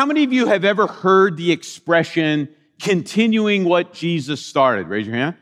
How 0.00 0.06
many 0.06 0.24
of 0.24 0.32
you 0.32 0.46
have 0.46 0.64
ever 0.64 0.86
heard 0.86 1.36
the 1.36 1.52
expression 1.52 2.48
continuing 2.80 3.66
what 3.66 3.92
Jesus 3.92 4.40
started? 4.40 4.88
Raise 4.88 5.06
your 5.06 5.14
hand. 5.14 5.36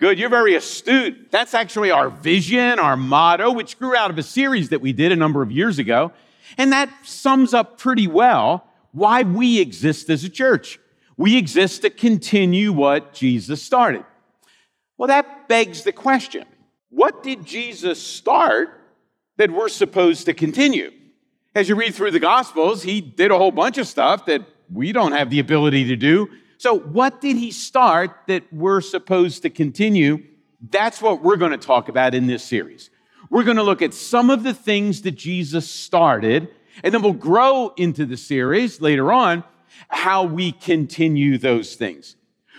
Good, 0.00 0.18
you're 0.18 0.30
very 0.30 0.56
astute. 0.56 1.30
That's 1.30 1.54
actually 1.54 1.92
our 1.92 2.10
vision, 2.10 2.80
our 2.80 2.96
motto, 2.96 3.52
which 3.52 3.78
grew 3.78 3.94
out 3.94 4.10
of 4.10 4.18
a 4.18 4.22
series 4.24 4.70
that 4.70 4.80
we 4.80 4.92
did 4.92 5.12
a 5.12 5.16
number 5.16 5.42
of 5.42 5.52
years 5.52 5.78
ago. 5.78 6.10
And 6.58 6.72
that 6.72 6.90
sums 7.04 7.54
up 7.54 7.78
pretty 7.78 8.08
well 8.08 8.66
why 8.90 9.22
we 9.22 9.60
exist 9.60 10.10
as 10.10 10.24
a 10.24 10.28
church. 10.28 10.80
We 11.16 11.38
exist 11.38 11.82
to 11.82 11.90
continue 11.90 12.72
what 12.72 13.12
Jesus 13.14 13.62
started. 13.62 14.04
Well, 14.98 15.06
that 15.06 15.46
begs 15.46 15.84
the 15.84 15.92
question 15.92 16.46
what 16.90 17.22
did 17.22 17.46
Jesus 17.46 18.04
start 18.04 18.70
that 19.36 19.52
we're 19.52 19.68
supposed 19.68 20.26
to 20.26 20.34
continue? 20.34 20.90
As 21.56 21.68
you 21.68 21.76
read 21.76 21.94
through 21.94 22.10
the 22.10 22.18
Gospels, 22.18 22.82
he 22.82 23.00
did 23.00 23.30
a 23.30 23.38
whole 23.38 23.52
bunch 23.52 23.78
of 23.78 23.86
stuff 23.86 24.26
that 24.26 24.44
we 24.72 24.90
don't 24.90 25.12
have 25.12 25.30
the 25.30 25.38
ability 25.38 25.84
to 25.84 25.94
do. 25.94 26.28
So, 26.58 26.76
what 26.76 27.20
did 27.20 27.36
he 27.36 27.52
start 27.52 28.10
that 28.26 28.52
we're 28.52 28.80
supposed 28.80 29.42
to 29.42 29.50
continue? 29.50 30.24
That's 30.60 31.00
what 31.00 31.22
we're 31.22 31.36
going 31.36 31.52
to 31.52 31.58
talk 31.58 31.88
about 31.88 32.12
in 32.12 32.26
this 32.26 32.42
series. 32.42 32.90
We're 33.30 33.44
going 33.44 33.58
to 33.58 33.62
look 33.62 33.82
at 33.82 33.94
some 33.94 34.30
of 34.30 34.42
the 34.42 34.52
things 34.52 35.02
that 35.02 35.12
Jesus 35.12 35.70
started, 35.70 36.48
and 36.82 36.92
then 36.92 37.02
we'll 37.02 37.12
grow 37.12 37.72
into 37.76 38.04
the 38.04 38.16
series 38.16 38.80
later 38.80 39.12
on 39.12 39.44
how 39.88 40.24
we 40.24 40.50
continue 40.50 41.38
those 41.38 41.76
things. 41.76 42.16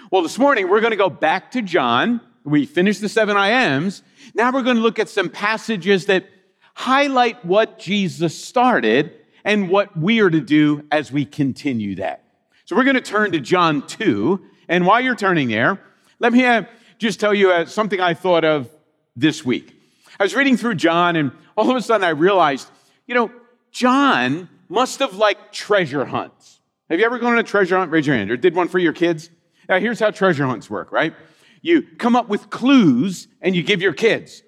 Well, 0.10 0.22
this 0.22 0.40
morning 0.40 0.70
we're 0.70 0.80
going 0.80 0.92
to 0.92 0.98
go 0.98 1.10
back 1.10 1.52
to 1.52 1.62
John. 1.62 2.22
We 2.46 2.66
finished 2.66 3.02
the 3.02 3.10
seven 3.10 3.36
I 3.36 3.50
ams. 3.50 4.04
Now 4.34 4.54
we're 4.54 4.64
going 4.64 4.78
to 4.78 4.82
look 4.82 5.00
at 5.00 5.10
some 5.10 5.30
passages 5.30 6.06
that 6.06 6.30
highlight 6.76 7.44
what 7.44 7.80
Jesus 7.80 8.38
started 8.38 9.14
and 9.44 9.70
what 9.70 9.98
we 9.98 10.20
are 10.20 10.30
to 10.30 10.42
do 10.42 10.86
as 10.92 11.12
we 11.12 11.26
continue 11.26 11.96
that. 11.96 12.24
So 12.66 12.76
we're 12.76 12.84
going 12.84 12.96
to 12.96 13.02
turn 13.02 13.32
to 13.32 13.40
John 13.40 13.88
2. 13.88 14.44
And 14.68 14.86
while 14.86 15.02
you're 15.02 15.16
turning 15.16 15.48
there, 15.48 15.80
let 16.20 16.34
me 16.34 16.46
uh, 16.46 16.64
just 17.00 17.20
tell 17.20 17.34
you 17.34 17.52
uh, 17.52 17.66
something 17.66 18.00
I 18.00 18.14
thought 18.14 18.44
of 18.44 18.70
this 19.16 19.44
week. 19.44 19.74
I 20.20 20.24
was 20.24 20.36
reading 20.36 20.58
through 20.58 20.76
John, 20.76 21.16
and 21.16 21.32
all 21.58 21.70
of 21.70 21.76
a 21.76 21.82
sudden 21.82 22.04
I 22.04 22.10
realized, 22.10 22.70
you 23.06 23.16
know, 23.16 23.32
John 23.72 24.50
must 24.70 25.00
have 25.00 25.16
liked 25.16 25.54
treasure 25.54 26.06
hunts. 26.06 26.60
Have 26.90 27.00
you 27.00 27.06
ever 27.06 27.20
gone 27.20 27.34
on 27.34 27.40
a 27.40 27.44
treasure 27.44 27.78
hunt? 27.78 27.92
Raise 27.92 28.08
your 28.08 28.16
hand. 28.16 28.32
Or 28.32 28.38
did 28.38 28.56
one 28.56 28.68
for 28.68 28.80
your 28.80 28.94
kids? 28.94 29.30
Now, 29.68 29.80
here's 29.80 30.00
how 30.00 30.12
treasure 30.12 30.46
hunts 30.46 30.70
work, 30.70 30.92
right? 30.92 31.14
You 31.62 31.84
come 31.98 32.16
up 32.16 32.30
with 32.30 32.50
clues 32.50 33.28
and 33.42 33.56
you 33.56 33.64
give 33.64 33.82
your 33.82 33.94
kids. 33.94 34.44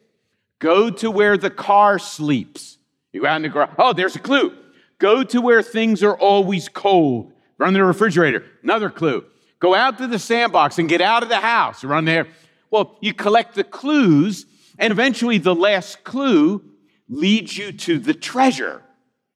Go 0.60 0.90
to 0.90 1.12
where 1.12 1.38
the 1.38 1.50
car 1.50 2.00
sleeps. 2.00 2.78
You 3.14 3.26
out 3.28 3.38
in 3.38 3.42
the 3.44 3.50
garage. 3.50 3.72
Oh, 3.78 3.94
there's 3.94 4.16
a 4.16 4.20
clue. 4.20 4.56
Go 5.00 5.24
to 5.24 5.42
where 5.42 5.62
things 5.62 6.04
are 6.04 6.18
always 6.18 6.70
cold. 6.70 7.32
Run 7.58 7.74
the 7.74 7.84
refrigerator. 7.84 8.44
Another 8.64 8.90
clue. 8.90 9.26
Go 9.60 9.76
out 9.76 9.98
to 9.98 10.08
the 10.08 10.20
sandbox 10.20 10.80
and 10.80 10.90
get 10.90 11.02
out 11.02 11.24
of 11.24 11.30
the 11.30 11.38
house. 11.38 11.84
Run 11.84 12.06
there. 12.06 12.28
Well, 12.70 12.98
you 13.02 13.14
collect 13.14 13.56
the 13.56 13.64
clues, 13.64 14.46
and 14.78 14.92
eventually 14.92 15.38
the 15.38 15.56
last 15.56 16.04
clue 16.04 16.64
leads 17.10 17.58
you 17.58 17.72
to 17.72 17.98
the 18.00 18.14
treasure. 18.14 18.84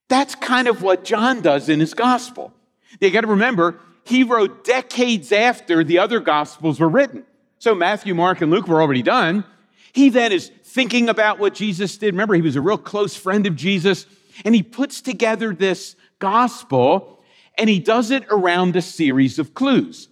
That's 0.09 0.35
kind 0.35 0.67
of 0.67 0.81
what 0.81 1.03
John 1.03 1.41
does 1.41 1.69
in 1.69 1.79
his 1.79 1.93
gospel. 1.93 2.53
You 2.99 3.09
got 3.09 3.21
to 3.21 3.27
remember, 3.27 3.79
he 4.03 4.23
wrote 4.23 4.63
decades 4.63 5.31
after 5.31 5.83
the 5.83 5.99
other 5.99 6.19
gospels 6.19 6.79
were 6.79 6.89
written. 6.89 7.23
So 7.59 7.73
Matthew, 7.73 8.13
Mark, 8.13 8.41
and 8.41 8.51
Luke 8.51 8.67
were 8.67 8.81
already 8.81 9.03
done. 9.03 9.45
He 9.93 10.09
then 10.09 10.31
is 10.31 10.51
thinking 10.73 11.09
about 11.09 11.39
what 11.39 11.53
Jesus 11.53 11.97
did. 11.97 12.13
Remember, 12.13 12.33
he 12.33 12.41
was 12.41 12.55
a 12.55 12.61
real 12.61 12.77
close 12.77 13.15
friend 13.15 13.45
of 13.47 13.55
Jesus, 13.55 14.05
and 14.45 14.55
he 14.55 14.63
puts 14.63 15.01
together 15.01 15.53
this 15.53 15.95
gospel 16.19 17.21
and 17.57 17.69
he 17.69 17.79
does 17.79 18.11
it 18.11 18.23
around 18.29 18.75
a 18.75 18.81
series 18.81 19.37
of 19.37 19.53
clues. 19.53 20.07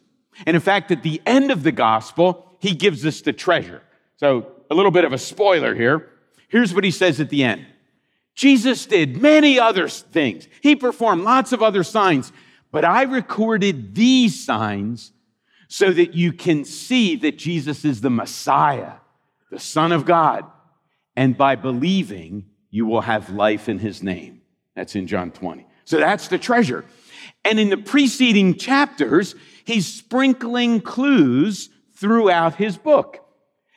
And 0.46 0.56
in 0.56 0.62
fact, 0.62 0.92
at 0.92 1.03
the 1.03 1.22
end 1.25 1.52
of 1.52 1.64
the 1.64 1.72
gospel, 1.72 2.58
he 2.59 2.75
gives 2.75 3.06
us 3.06 3.22
the 3.22 3.34
treasure. 3.34 3.81
So, 4.18 4.52
a 4.70 4.75
little 4.75 4.92
bit 4.92 5.06
of 5.06 5.14
a 5.14 5.18
spoiler 5.18 5.74
here. 5.74 6.09
Here's 6.50 6.74
what 6.74 6.84
he 6.84 6.91
says 6.91 7.20
at 7.20 7.30
the 7.30 7.44
end 7.44 7.66
Jesus 8.36 8.86
did 8.86 9.22
many 9.22 9.59
other 9.59 9.88
things, 9.88 10.47
he 10.62 10.76
performed 10.76 11.24
lots 11.24 11.52
of 11.52 11.64
other 11.64 11.84
signs, 11.84 12.31
but 12.72 12.86
I 12.86 13.03
recorded 13.03 13.96
these 13.96 14.44
signs 14.44 15.12
so 15.68 15.91
that 15.91 16.14
you 16.14 16.34
can 16.34 16.66
see 16.66 17.16
that 17.18 17.38
Jesus 17.38 17.86
is 17.86 18.02
the 18.02 18.09
Messiah, 18.09 18.94
the 19.50 19.60
Son 19.60 19.92
of 19.92 20.06
God. 20.06 20.46
And 21.16 21.38
by 21.38 21.56
believing, 21.56 22.46
you 22.70 22.86
will 22.86 23.02
have 23.02 23.30
life 23.30 23.68
in 23.68 23.80
his 23.80 24.04
name. 24.04 24.42
That's 24.76 24.96
in 24.96 25.08
John 25.08 25.32
20. 25.32 25.68
So 25.86 25.98
that's 25.98 26.28
the 26.28 26.38
treasure. 26.38 26.86
And 27.44 27.59
in 27.59 27.70
the 27.70 27.78
preceding 27.78 28.56
chapters, 28.56 29.36
he's 29.66 29.88
sprinkling 29.88 30.82
clues 30.82 31.70
throughout 31.96 32.56
his 32.56 32.78
book. 32.78 33.26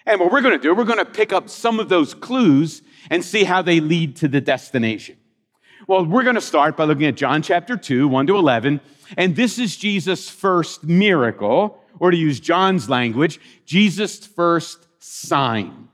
And 0.04 0.20
what 0.20 0.32
we're 0.32 0.42
going 0.42 0.56
to 0.56 0.62
do, 0.62 0.74
we're 0.74 0.84
going 0.84 0.98
to 0.98 1.04
pick 1.04 1.32
up 1.32 1.48
some 1.48 1.80
of 1.80 1.88
those 1.88 2.14
clues 2.14 2.82
and 3.10 3.24
see 3.24 3.44
how 3.44 3.62
they 3.62 3.80
lead 3.80 4.16
to 4.16 4.28
the 4.28 4.40
destination. 4.40 5.16
Well, 5.88 6.04
we're 6.04 6.22
going 6.22 6.36
to 6.36 6.40
start 6.40 6.76
by 6.76 6.84
looking 6.84 7.06
at 7.06 7.16
John 7.16 7.42
chapter 7.42 7.76
2, 7.76 8.06
1 8.08 8.26
to 8.28 8.36
11. 8.36 8.80
And 9.16 9.34
this 9.34 9.58
is 9.58 9.76
Jesus' 9.76 10.28
first 10.28 10.84
miracle, 10.84 11.82
or 11.98 12.10
to 12.10 12.16
use 12.16 12.40
John's 12.40 12.88
language, 12.88 13.40
Jesus' 13.64 14.24
first 14.24 14.86
sign. 15.02 15.88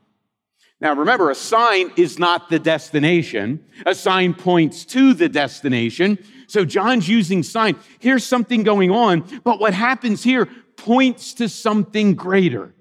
Now, 0.80 0.94
remember, 0.94 1.30
a 1.30 1.34
sign 1.34 1.90
is 1.96 2.18
not 2.18 2.50
the 2.50 2.58
destination. 2.58 3.64
A 3.84 3.94
sign 3.94 4.34
points 4.34 4.84
to 4.86 5.12
the 5.12 5.28
destination. 5.28 6.18
So 6.46 6.64
John's 6.64 7.08
using 7.08 7.42
sign. 7.42 7.76
Here's 7.98 8.24
something 8.24 8.62
going 8.62 8.90
on, 8.90 9.24
but 9.42 9.60
what 9.60 9.74
happens 9.74 10.22
here 10.22 10.48
points 10.76 11.34
to 11.34 11.48
something 11.48 12.14
greater. 12.14 12.72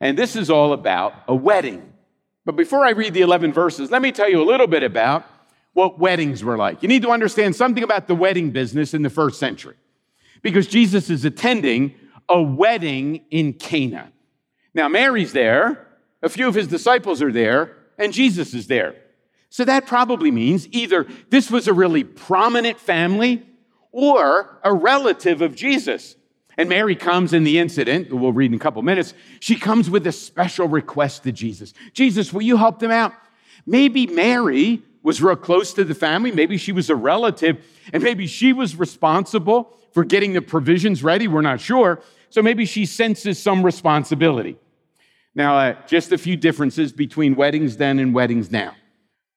And 0.00 0.18
this 0.18 0.34
is 0.34 0.50
all 0.50 0.72
about 0.72 1.14
a 1.28 1.34
wedding. 1.34 1.92
But 2.44 2.56
before 2.56 2.84
I 2.84 2.90
read 2.90 3.14
the 3.14 3.20
11 3.20 3.52
verses, 3.52 3.90
let 3.90 4.02
me 4.02 4.10
tell 4.10 4.28
you 4.28 4.42
a 4.42 4.44
little 4.44 4.66
bit 4.66 4.82
about 4.82 5.24
what 5.74 6.00
weddings 6.00 6.42
were 6.42 6.56
like. 6.56 6.82
You 6.82 6.88
need 6.88 7.02
to 7.02 7.10
understand 7.10 7.54
something 7.54 7.84
about 7.84 8.08
the 8.08 8.16
wedding 8.16 8.50
business 8.50 8.94
in 8.94 9.02
the 9.02 9.10
first 9.10 9.38
century 9.38 9.76
because 10.42 10.66
Jesus 10.66 11.08
is 11.08 11.24
attending 11.24 11.94
a 12.28 12.42
wedding 12.42 13.24
in 13.30 13.52
Cana. 13.52 14.12
Now, 14.74 14.88
Mary's 14.88 15.32
there, 15.32 15.86
a 16.22 16.28
few 16.28 16.48
of 16.48 16.54
his 16.54 16.68
disciples 16.68 17.20
are 17.20 17.32
there, 17.32 17.76
and 17.98 18.12
Jesus 18.12 18.54
is 18.54 18.66
there. 18.66 18.96
So 19.50 19.64
that 19.64 19.86
probably 19.86 20.30
means 20.30 20.66
either 20.70 21.06
this 21.28 21.50
was 21.50 21.68
a 21.68 21.74
really 21.74 22.04
prominent 22.04 22.80
family 22.80 23.46
or 23.90 24.58
a 24.64 24.72
relative 24.72 25.42
of 25.42 25.54
Jesus. 25.54 26.16
And 26.56 26.68
Mary 26.68 26.96
comes 26.96 27.32
in 27.32 27.44
the 27.44 27.58
incident, 27.58 28.12
we'll 28.12 28.32
read 28.32 28.50
in 28.50 28.56
a 28.56 28.60
couple 28.60 28.82
minutes. 28.82 29.14
She 29.40 29.56
comes 29.56 29.90
with 29.90 30.06
a 30.06 30.12
special 30.12 30.68
request 30.68 31.24
to 31.24 31.32
Jesus 31.32 31.74
Jesus, 31.92 32.32
will 32.32 32.42
you 32.42 32.56
help 32.56 32.78
them 32.78 32.90
out? 32.90 33.12
Maybe 33.66 34.06
Mary 34.06 34.82
was 35.02 35.20
real 35.20 35.36
close 35.36 35.74
to 35.74 35.84
the 35.84 35.94
family. 35.94 36.30
Maybe 36.30 36.56
she 36.56 36.72
was 36.72 36.88
a 36.88 36.96
relative, 36.96 37.64
and 37.92 38.02
maybe 38.02 38.26
she 38.26 38.52
was 38.52 38.76
responsible 38.76 39.76
for 39.92 40.04
getting 40.04 40.32
the 40.32 40.42
provisions 40.42 41.02
ready. 41.02 41.28
We're 41.28 41.42
not 41.42 41.60
sure. 41.60 42.00
So 42.30 42.42
maybe 42.42 42.64
she 42.64 42.86
senses 42.86 43.38
some 43.38 43.64
responsibility. 43.64 44.56
Now, 45.34 45.56
uh, 45.56 45.74
just 45.86 46.12
a 46.12 46.18
few 46.18 46.36
differences 46.36 46.92
between 46.92 47.34
weddings 47.34 47.76
then 47.76 47.98
and 47.98 48.14
weddings 48.14 48.50
now. 48.50 48.74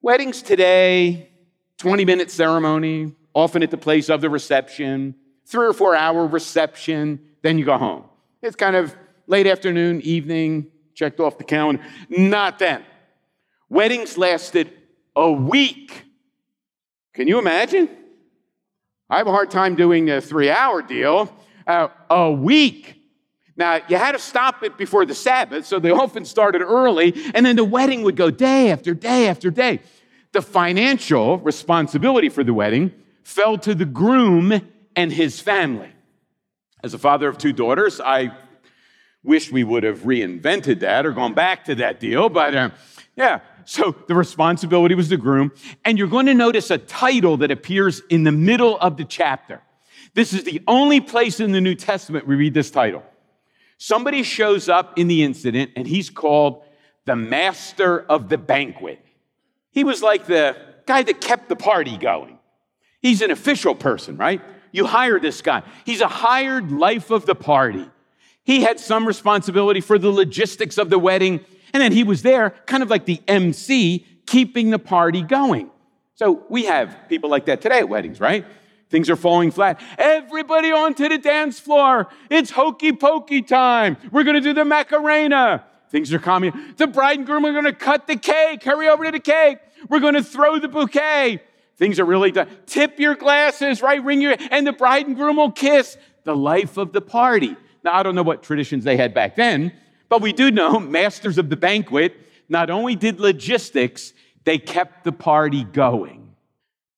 Weddings 0.01 0.41
today, 0.41 1.29
20 1.77 2.05
minute 2.05 2.29
ceremony, 2.29 3.13
often 3.33 3.63
at 3.63 3.71
the 3.71 3.77
place 3.77 4.09
of 4.09 4.21
the 4.21 4.29
reception, 4.29 5.15
three 5.45 5.65
or 5.65 5.73
four 5.73 5.95
hour 5.95 6.27
reception, 6.27 7.19
then 7.41 7.57
you 7.57 7.65
go 7.65 7.77
home. 7.77 8.03
It's 8.41 8.55
kind 8.55 8.75
of 8.75 8.95
late 9.27 9.47
afternoon, 9.47 10.01
evening, 10.01 10.71
checked 10.93 11.19
off 11.19 11.37
the 11.37 11.43
calendar. 11.43 11.83
Not 12.09 12.59
then. 12.59 12.83
Weddings 13.69 14.17
lasted 14.17 14.71
a 15.15 15.31
week. 15.31 16.05
Can 17.13 17.27
you 17.27 17.39
imagine? 17.39 17.89
I 19.09 19.17
have 19.17 19.27
a 19.27 19.31
hard 19.31 19.51
time 19.51 19.75
doing 19.75 20.09
a 20.09 20.19
three 20.19 20.49
hour 20.49 20.81
deal. 20.81 21.33
Uh, 21.65 21.87
a 22.09 22.31
week. 22.31 22.95
Now, 23.57 23.79
you 23.87 23.97
had 23.97 24.11
to 24.11 24.19
stop 24.19 24.63
it 24.63 24.77
before 24.77 25.05
the 25.05 25.15
Sabbath, 25.15 25.65
so 25.65 25.79
they 25.79 25.91
often 26.03 26.25
started 26.25 26.61
early, 26.61 27.13
and 27.33 27.45
then 27.45 27.55
the 27.55 27.63
wedding 27.63 28.03
would 28.03 28.15
go 28.15 28.29
day 28.29 28.71
after 28.71 28.93
day 28.93 29.27
after 29.27 29.49
day. 29.49 29.79
The 30.33 30.41
financial 30.41 31.37
responsibility 31.39 32.29
for 32.29 32.43
the 32.43 32.53
wedding 32.53 32.91
fell 33.23 33.57
to 33.59 33.73
the 33.73 33.85
groom 33.85 34.61
and 34.95 35.11
his 35.11 35.39
family. 35.39 35.89
As 36.83 36.93
a 36.93 36.99
father 36.99 37.27
of 37.27 37.37
two 37.37 37.53
daughters, 37.53 38.01
I 38.01 38.37
wish 39.23 39.51
we 39.51 39.63
would 39.63 39.83
have 39.83 39.99
reinvented 40.01 40.81
that 40.81 41.05
or 41.05 41.11
gone 41.11 41.33
back 41.33 41.65
to 41.65 41.75
that 41.75 41.99
deal, 41.99 42.29
but 42.29 42.53
uh, 42.53 42.69
yeah. 43.15 43.39
So 43.65 43.95
the 44.07 44.13
responsibility 44.13 44.93
was 44.93 45.09
the 45.09 45.17
groom. 45.17 45.51
And 45.83 45.97
you're 45.97 46.07
going 46.07 46.27
to 46.27 46.35
notice 46.35 46.69
a 46.69 46.77
title 46.77 47.37
that 47.37 47.49
appears 47.49 48.01
in 48.09 48.23
the 48.23 48.31
middle 48.31 48.77
of 48.77 48.97
the 48.97 49.05
chapter. 49.05 49.61
This 50.13 50.33
is 50.33 50.43
the 50.43 50.61
only 50.67 51.01
place 51.01 51.39
in 51.39 51.51
the 51.51 51.61
New 51.61 51.73
Testament 51.73 52.27
we 52.27 52.35
read 52.35 52.53
this 52.53 52.69
title. 52.69 53.03
Somebody 53.85 54.23
shows 54.23 54.67
up 54.67 54.97
in 54.97 55.07
the 55.07 55.21
incident, 55.21 55.69
and 55.75 55.85
he's 55.85 56.09
called 56.09 56.63
the 57.05 57.15
master 57.15 57.99
of 57.99 58.29
the 58.29 58.37
banquet. 58.39 58.99
He 59.69 59.83
was 59.83 60.01
like 60.01 60.25
the 60.25 60.57
guy 60.87 61.03
that 61.03 61.21
kept 61.21 61.49
the 61.49 61.55
party 61.55 61.95
going. 61.95 62.39
He's 62.99 63.21
an 63.21 63.29
official 63.29 63.75
person, 63.75 64.17
right? 64.17 64.41
You 64.71 64.87
hire 64.87 65.19
this 65.19 65.43
guy. 65.43 65.61
He's 65.85 66.01
a 66.01 66.07
hired 66.07 66.71
life 66.71 67.11
of 67.11 67.27
the 67.27 67.35
party. 67.35 67.87
He 68.43 68.63
had 68.63 68.79
some 68.79 69.05
responsibility 69.05 69.81
for 69.81 69.99
the 69.99 70.09
logistics 70.09 70.79
of 70.79 70.89
the 70.89 70.97
wedding, 70.97 71.45
and 71.71 71.79
then 71.79 71.91
he 71.91 72.03
was 72.03 72.23
there, 72.23 72.55
kind 72.65 72.81
of 72.81 72.89
like 72.89 73.05
the 73.05 73.21
MC, 73.27 74.03
keeping 74.25 74.71
the 74.71 74.79
party 74.79 75.21
going. 75.21 75.69
So 76.15 76.43
we 76.49 76.65
have 76.65 76.97
people 77.07 77.29
like 77.29 77.45
that 77.45 77.61
today 77.61 77.77
at 77.81 77.89
weddings, 77.89 78.19
right? 78.19 78.47
Things 78.89 79.09
are 79.09 79.15
falling 79.15 79.51
flat. 79.51 79.81
Everybody 79.97 80.71
onto 80.71 81.09
the 81.09 81.17
dance 81.17 81.59
floor. 81.59 82.07
It's 82.29 82.51
hokey 82.51 82.93
pokey 82.93 83.41
time. 83.41 83.97
We're 84.11 84.23
going 84.23 84.35
to 84.35 84.41
do 84.41 84.53
the 84.53 84.65
Macarena. 84.65 85.65
Things 85.89 86.13
are 86.13 86.19
calming. 86.19 86.53
The 86.77 86.87
bride 86.87 87.17
and 87.17 87.25
groom 87.25 87.45
are 87.45 87.51
going 87.51 87.65
to 87.65 87.73
cut 87.73 88.07
the 88.07 88.15
cake. 88.15 88.63
Hurry 88.63 88.87
over 88.87 89.05
to 89.05 89.11
the 89.11 89.19
cake. 89.19 89.59
We're 89.89 89.99
going 89.99 90.13
to 90.13 90.23
throw 90.23 90.59
the 90.59 90.67
bouquet. 90.67 91.41
Things 91.77 91.99
are 91.99 92.05
really 92.05 92.31
done. 92.31 92.47
Tip 92.65 92.99
your 92.99 93.15
glasses, 93.15 93.81
right? 93.81 94.03
Ring 94.03 94.21
your, 94.21 94.35
and 94.51 94.65
the 94.65 94.73
bride 94.73 95.07
and 95.07 95.15
groom 95.15 95.37
will 95.37 95.51
kiss. 95.51 95.97
The 96.23 96.35
life 96.35 96.77
of 96.77 96.93
the 96.93 97.01
party. 97.01 97.55
Now, 97.83 97.93
I 97.93 98.03
don't 98.03 98.15
know 98.15 98.23
what 98.23 98.43
traditions 98.43 98.83
they 98.83 98.97
had 98.97 99.13
back 99.13 99.35
then, 99.35 99.73
but 100.09 100.21
we 100.21 100.33
do 100.33 100.51
know 100.51 100.79
masters 100.79 101.37
of 101.37 101.49
the 101.49 101.57
banquet 101.57 102.15
not 102.49 102.69
only 102.69 102.95
did 102.95 103.19
logistics, 103.19 104.13
they 104.43 104.57
kept 104.57 105.03
the 105.03 105.11
party 105.11 105.63
going. 105.63 106.35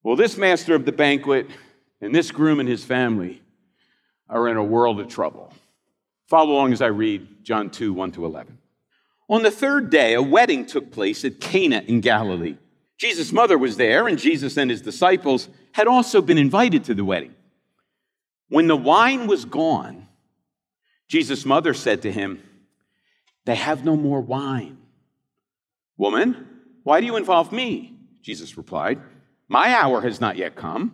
Well, 0.03 0.15
this 0.15 0.37
master 0.37 0.75
of 0.75 0.85
the 0.85 0.91
banquet 0.91 1.47
and 2.01 2.13
this 2.13 2.31
groom 2.31 2.59
and 2.59 2.69
his 2.69 2.83
family 2.83 3.41
are 4.29 4.47
in 4.47 4.57
a 4.57 4.63
world 4.63 4.99
of 4.99 5.07
trouble. 5.07 5.53
Follow 6.27 6.53
along 6.53 6.73
as 6.73 6.81
I 6.81 6.87
read 6.87 7.43
John 7.43 7.69
2 7.69 7.93
1 7.93 8.11
to 8.13 8.25
11. 8.25 8.57
On 9.29 9.43
the 9.43 9.51
third 9.51 9.89
day, 9.89 10.13
a 10.13 10.21
wedding 10.21 10.65
took 10.65 10.91
place 10.91 11.25
at 11.25 11.39
Cana 11.39 11.83
in 11.87 12.01
Galilee. 12.01 12.57
Jesus' 12.97 13.31
mother 13.31 13.57
was 13.57 13.77
there, 13.77 14.07
and 14.07 14.17
Jesus 14.17 14.57
and 14.57 14.71
his 14.71 14.81
disciples 14.81 15.49
had 15.73 15.87
also 15.87 16.21
been 16.21 16.37
invited 16.37 16.83
to 16.85 16.93
the 16.93 17.05
wedding. 17.05 17.35
When 18.49 18.67
the 18.67 18.77
wine 18.77 19.27
was 19.27 19.45
gone, 19.45 20.07
Jesus' 21.07 21.45
mother 21.45 21.73
said 21.73 22.01
to 22.01 22.11
him, 22.11 22.41
They 23.45 23.55
have 23.55 23.85
no 23.85 23.95
more 23.95 24.21
wine. 24.21 24.77
Woman, 25.97 26.47
why 26.83 26.99
do 26.99 27.05
you 27.05 27.17
involve 27.17 27.51
me? 27.51 27.97
Jesus 28.21 28.57
replied, 28.57 28.99
My 29.47 29.73
hour 29.73 30.01
has 30.01 30.21
not 30.21 30.37
yet 30.37 30.55
come. 30.55 30.93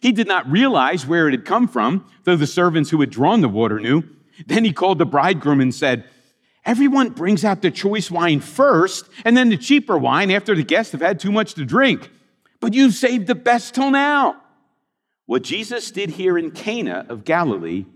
He 0.00 0.12
did 0.12 0.26
not 0.26 0.50
realize 0.50 1.06
where 1.06 1.28
it 1.28 1.32
had 1.32 1.44
come 1.44 1.68
from, 1.68 2.04
though 2.24 2.36
the 2.36 2.46
servants 2.46 2.90
who 2.90 3.00
had 3.00 3.10
drawn 3.10 3.40
the 3.40 3.48
water 3.48 3.80
knew. 3.80 4.04
Then 4.46 4.64
he 4.64 4.72
called 4.72 4.98
the 4.98 5.06
bridegroom 5.06 5.60
and 5.60 5.74
said, 5.74 6.04
Everyone 6.64 7.10
brings 7.10 7.44
out 7.44 7.62
the 7.62 7.70
choice 7.70 8.10
wine 8.10 8.40
first 8.40 9.08
and 9.24 9.36
then 9.36 9.50
the 9.50 9.56
cheaper 9.56 9.96
wine 9.96 10.32
after 10.32 10.54
the 10.54 10.64
guests 10.64 10.92
have 10.92 11.00
had 11.00 11.20
too 11.20 11.30
much 11.30 11.54
to 11.54 11.64
drink. 11.64 12.10
But 12.60 12.74
you've 12.74 12.94
saved 12.94 13.28
the 13.28 13.36
best 13.36 13.74
till 13.74 13.90
now. 13.90 14.42
What 15.26 15.42
Jesus 15.42 15.90
did 15.90 16.10
here 16.10 16.36
in 16.36 16.50
Cana 16.50 17.06
of 17.08 17.24
Galilee 17.24 17.86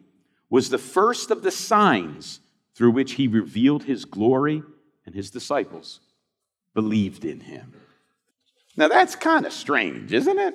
was 0.49 0.71
the 0.71 0.79
first 0.79 1.31
of 1.31 1.43
the 1.43 1.51
signs 1.51 2.41
through 2.75 2.93
which 2.93 3.13
he 3.13 3.29
revealed 3.29 3.85
his 3.85 4.05
glory, 4.05 4.63
and 5.05 5.15
his 5.15 5.31
disciples 5.31 6.01
believed 6.75 7.25
in 7.25 7.41
him. 7.41 7.75
Now 8.77 8.89
that's 8.89 9.15
kind 9.15 9.47
of 9.47 9.53
strange, 9.53 10.13
isn't 10.13 10.39
it? 10.39 10.55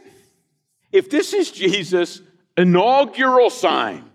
If 0.96 1.10
this 1.10 1.34
is 1.34 1.52
Jesus' 1.52 2.22
inaugural 2.56 3.50
sign, 3.50 4.10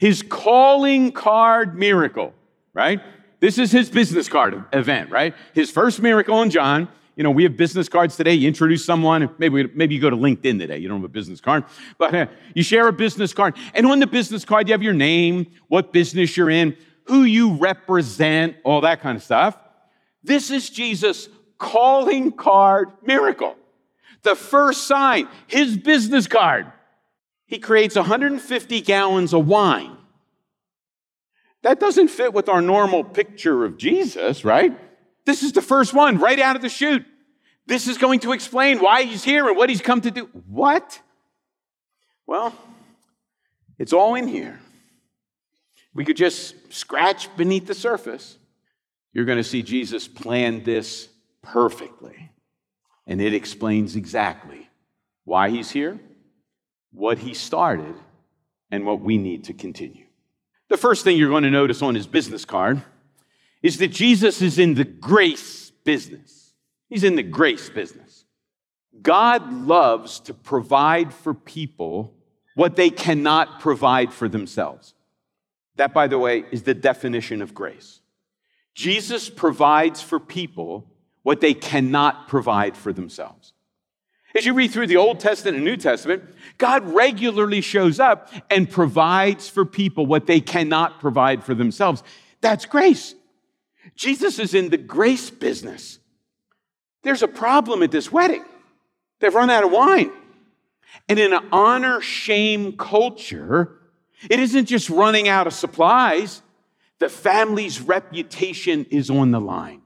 his 0.00 0.22
calling 0.22 1.12
card 1.12 1.78
miracle, 1.78 2.34
right? 2.74 3.00
This 3.38 3.58
is 3.58 3.70
his 3.70 3.88
business 3.88 4.28
card 4.28 4.64
event, 4.72 5.12
right? 5.12 5.36
His 5.54 5.70
first 5.70 6.02
miracle 6.02 6.42
in 6.42 6.50
John. 6.50 6.88
You 7.14 7.22
know, 7.22 7.30
we 7.30 7.44
have 7.44 7.56
business 7.56 7.88
cards 7.88 8.16
today. 8.16 8.34
You 8.34 8.48
introduce 8.48 8.84
someone, 8.84 9.32
maybe, 9.38 9.68
maybe 9.72 9.94
you 9.94 10.00
go 10.00 10.10
to 10.10 10.16
LinkedIn 10.16 10.58
today. 10.58 10.78
You 10.78 10.88
don't 10.88 10.98
have 10.98 11.04
a 11.04 11.12
business 11.12 11.40
card, 11.40 11.62
but 11.96 12.12
uh, 12.12 12.26
you 12.54 12.64
share 12.64 12.88
a 12.88 12.92
business 12.92 13.32
card. 13.32 13.56
And 13.72 13.86
on 13.86 14.00
the 14.00 14.08
business 14.08 14.44
card, 14.44 14.66
you 14.66 14.72
have 14.72 14.82
your 14.82 14.94
name, 14.94 15.46
what 15.68 15.92
business 15.92 16.36
you're 16.36 16.50
in, 16.50 16.76
who 17.04 17.22
you 17.22 17.54
represent, 17.54 18.56
all 18.64 18.80
that 18.80 19.00
kind 19.00 19.16
of 19.16 19.22
stuff. 19.22 19.56
This 20.24 20.50
is 20.50 20.70
Jesus' 20.70 21.28
calling 21.56 22.32
card 22.32 22.88
miracle. 23.04 23.54
The 24.22 24.36
first 24.36 24.86
sign, 24.86 25.28
his 25.46 25.76
business 25.76 26.26
card. 26.26 26.70
He 27.46 27.58
creates 27.58 27.96
150 27.96 28.80
gallons 28.82 29.34
of 29.34 29.46
wine 29.46 29.96
that 31.62 31.80
doesn't 31.80 32.08
fit 32.08 32.32
with 32.32 32.48
our 32.48 32.62
normal 32.62 33.04
picture 33.04 33.64
of 33.64 33.76
Jesus, 33.76 34.44
right? 34.44 34.78
This 35.26 35.42
is 35.42 35.52
the 35.52 35.62
first 35.62 35.92
one 35.92 36.18
right 36.18 36.38
out 36.38 36.56
of 36.56 36.62
the 36.62 36.68
chute. 36.68 37.04
This 37.66 37.86
is 37.86 37.98
going 37.98 38.20
to 38.20 38.32
explain 38.32 38.78
why 38.78 39.02
he's 39.02 39.22
here 39.22 39.46
and 39.46 39.56
what 39.56 39.68
he's 39.68 39.82
come 39.82 40.00
to 40.00 40.10
do. 40.10 40.28
What? 40.48 41.00
Well, 42.26 42.54
it's 43.78 43.92
all 43.92 44.14
in 44.14 44.26
here. 44.26 44.58
We 45.92 46.04
could 46.04 46.16
just 46.16 46.72
scratch 46.72 47.34
beneath 47.36 47.66
the 47.66 47.74
surface. 47.74 48.38
You're 49.12 49.24
going 49.24 49.38
to 49.38 49.44
see 49.44 49.62
Jesus 49.62 50.08
plan 50.08 50.62
this 50.62 51.08
perfectly. 51.42 52.30
And 53.06 53.20
it 53.20 53.34
explains 53.34 53.96
exactly 53.96 54.68
why 55.24 55.50
he's 55.50 55.70
here, 55.70 55.98
what 56.92 57.18
he 57.18 57.34
started, 57.34 57.94
and 58.70 58.86
what 58.86 59.00
we 59.00 59.18
need 59.18 59.44
to 59.44 59.52
continue. 59.52 60.06
The 60.68 60.76
first 60.76 61.02
thing 61.02 61.16
you're 61.16 61.28
going 61.28 61.42
to 61.42 61.50
notice 61.50 61.82
on 61.82 61.94
his 61.94 62.06
business 62.06 62.44
card 62.44 62.82
is 63.62 63.78
that 63.78 63.88
Jesus 63.88 64.40
is 64.40 64.58
in 64.58 64.74
the 64.74 64.84
grace 64.84 65.70
business. 65.84 66.52
He's 66.88 67.04
in 67.04 67.16
the 67.16 67.22
grace 67.22 67.68
business. 67.68 68.24
God 69.02 69.52
loves 69.52 70.20
to 70.20 70.34
provide 70.34 71.12
for 71.12 71.34
people 71.34 72.14
what 72.54 72.76
they 72.76 72.90
cannot 72.90 73.60
provide 73.60 74.12
for 74.12 74.28
themselves. 74.28 74.94
That, 75.76 75.94
by 75.94 76.08
the 76.08 76.18
way, 76.18 76.44
is 76.50 76.64
the 76.64 76.74
definition 76.74 77.42
of 77.42 77.54
grace. 77.54 78.00
Jesus 78.74 79.30
provides 79.30 80.02
for 80.02 80.20
people 80.20 80.89
what 81.22 81.40
they 81.40 81.54
cannot 81.54 82.28
provide 82.28 82.76
for 82.76 82.92
themselves. 82.92 83.52
As 84.36 84.46
you 84.46 84.54
read 84.54 84.70
through 84.70 84.86
the 84.86 84.96
Old 84.96 85.18
Testament 85.18 85.56
and 85.56 85.64
New 85.64 85.76
Testament, 85.76 86.22
God 86.56 86.84
regularly 86.94 87.60
shows 87.60 87.98
up 87.98 88.32
and 88.48 88.70
provides 88.70 89.48
for 89.48 89.64
people 89.64 90.06
what 90.06 90.26
they 90.26 90.40
cannot 90.40 91.00
provide 91.00 91.42
for 91.42 91.54
themselves. 91.54 92.02
That's 92.40 92.64
grace. 92.64 93.14
Jesus 93.96 94.38
is 94.38 94.54
in 94.54 94.70
the 94.70 94.78
grace 94.78 95.30
business. 95.30 95.98
There's 97.02 97.22
a 97.22 97.28
problem 97.28 97.82
at 97.82 97.90
this 97.90 98.12
wedding. 98.12 98.44
They've 99.18 99.34
run 99.34 99.50
out 99.50 99.64
of 99.64 99.72
wine. 99.72 100.12
And 101.08 101.18
in 101.18 101.32
an 101.32 101.48
honor 101.50 102.00
shame 102.00 102.76
culture, 102.76 103.80
it 104.30 104.38
isn't 104.38 104.66
just 104.66 104.90
running 104.90 105.28
out 105.28 105.46
of 105.46 105.52
supplies, 105.54 106.42
the 106.98 107.08
family's 107.08 107.80
reputation 107.80 108.86
is 108.90 109.10
on 109.10 109.32
the 109.32 109.40
line 109.40 109.79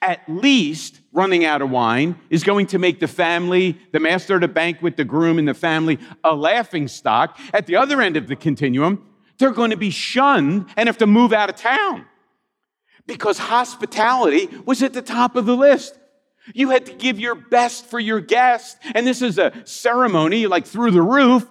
at 0.00 0.20
least 0.28 1.00
running 1.12 1.44
out 1.44 1.60
of 1.60 1.70
wine 1.70 2.18
is 2.30 2.44
going 2.44 2.66
to 2.68 2.78
make 2.78 3.00
the 3.00 3.08
family, 3.08 3.78
the 3.92 4.00
master 4.00 4.36
of 4.36 4.42
the 4.42 4.48
banquet, 4.48 4.96
the 4.96 5.04
groom, 5.04 5.38
and 5.38 5.48
the 5.48 5.54
family 5.54 5.98
a 6.22 6.34
laughing 6.34 6.86
stock. 6.88 7.38
At 7.52 7.66
the 7.66 7.76
other 7.76 8.00
end 8.00 8.16
of 8.16 8.28
the 8.28 8.36
continuum, 8.36 9.04
they're 9.38 9.50
going 9.50 9.70
to 9.70 9.76
be 9.76 9.90
shunned 9.90 10.66
and 10.76 10.88
have 10.88 10.98
to 10.98 11.06
move 11.06 11.32
out 11.32 11.50
of 11.50 11.56
town 11.56 12.06
because 13.06 13.38
hospitality 13.38 14.48
was 14.64 14.82
at 14.82 14.92
the 14.92 15.02
top 15.02 15.34
of 15.34 15.46
the 15.46 15.56
list. 15.56 15.98
You 16.54 16.70
had 16.70 16.86
to 16.86 16.94
give 16.94 17.18
your 17.18 17.34
best 17.34 17.86
for 17.86 17.98
your 17.98 18.20
guest, 18.20 18.78
and 18.94 19.06
this 19.06 19.20
is 19.20 19.38
a 19.38 19.52
ceremony 19.64 20.46
like 20.46 20.66
through 20.66 20.92
the 20.92 21.02
roof. 21.02 21.46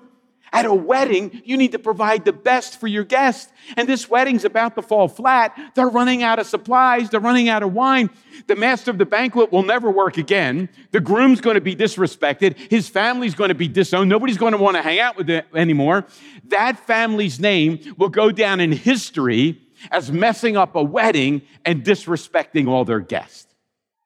At 0.54 0.66
a 0.66 0.74
wedding, 0.74 1.42
you 1.44 1.58
need 1.58 1.74
to 1.74 1.80
provide 1.80 2.24
the 2.24 2.34
best 2.34 2.80
for 2.80 2.88
your 2.88 3.04
guest. 3.04 3.52
And 3.76 3.88
this 3.88 4.10
wedding's 4.10 4.46
about 4.46 4.76
to 4.76 4.82
fall 4.82 5.08
flat. 5.08 5.58
They're 5.76 5.90
running 5.90 6.24
out 6.24 6.40
of 6.40 6.48
supplies. 6.48 7.10
They're 7.10 7.20
running 7.20 7.50
out 7.50 7.64
of 7.64 7.74
wine. 7.74 8.10
The 8.48 8.56
master 8.56 8.92
of 8.92 8.98
the 8.98 9.06
banquet 9.06 9.52
will 9.52 9.64
never 9.64 9.92
work 9.92 10.18
again. 10.18 10.70
The 10.92 11.02
groom's 11.02 11.42
going 11.42 11.56
to 11.56 11.62
be 11.62 11.76
disrespected. 11.76 12.58
His 12.72 12.88
family's 12.88 13.36
going 13.36 13.50
to 13.50 13.56
be 13.56 13.68
disowned. 13.68 14.10
Nobody's 14.10 14.38
going 14.38 14.54
to 14.54 14.58
want 14.58 14.78
to 14.78 14.82
hang 14.82 15.00
out 15.00 15.18
with 15.18 15.30
it 15.30 15.46
anymore. 15.54 16.06
That 16.46 16.80
family's 16.80 17.40
name 17.40 17.80
will 17.98 18.10
go 18.10 18.32
down 18.32 18.60
in 18.60 18.72
history 18.72 19.62
as 19.92 20.12
messing 20.12 20.56
up 20.56 20.76
a 20.76 20.84
wedding 20.84 21.42
and 21.66 21.84
disrespecting 21.84 22.68
all 22.68 22.86
their 22.86 23.00
guests. 23.00 23.54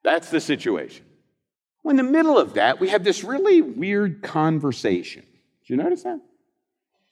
That's 0.02 0.30
the 0.30 0.40
situation. 0.40 1.06
Well, 1.82 1.90
in 1.90 1.96
the 1.96 2.02
middle 2.02 2.38
of 2.38 2.54
that, 2.54 2.80
we 2.80 2.88
have 2.88 3.04
this 3.04 3.24
really 3.24 3.62
weird 3.62 4.22
conversation. 4.22 5.22
Did 5.62 5.70
you 5.70 5.76
notice 5.76 6.02
that? 6.02 6.20